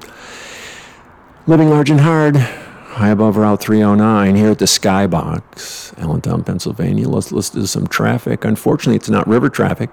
Living 1.46 1.70
large 1.70 1.90
and 1.90 2.00
hard. 2.00 2.36
High 2.36 3.08
above 3.08 3.36
Route 3.36 3.60
309 3.60 4.36
here 4.36 4.50
at 4.50 4.58
the 4.58 4.66
Skybox, 4.66 5.98
Allentown, 5.98 6.44
Pennsylvania. 6.44 7.08
Let's 7.08 7.32
listen 7.32 7.62
to 7.62 7.66
some 7.66 7.86
traffic. 7.86 8.44
Unfortunately, 8.44 8.96
it's 8.96 9.08
not 9.08 9.26
river 9.26 9.48
traffic. 9.48 9.88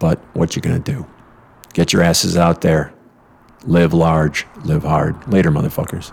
But 0.00 0.18
what 0.34 0.56
you 0.56 0.62
gonna 0.62 0.80
do? 0.80 1.06
Get 1.72 1.92
your 1.92 2.02
asses 2.02 2.36
out 2.36 2.62
there. 2.62 2.92
Live 3.64 3.94
large, 3.94 4.46
live 4.64 4.82
hard. 4.82 5.32
Later, 5.32 5.52
motherfuckers. 5.52 6.12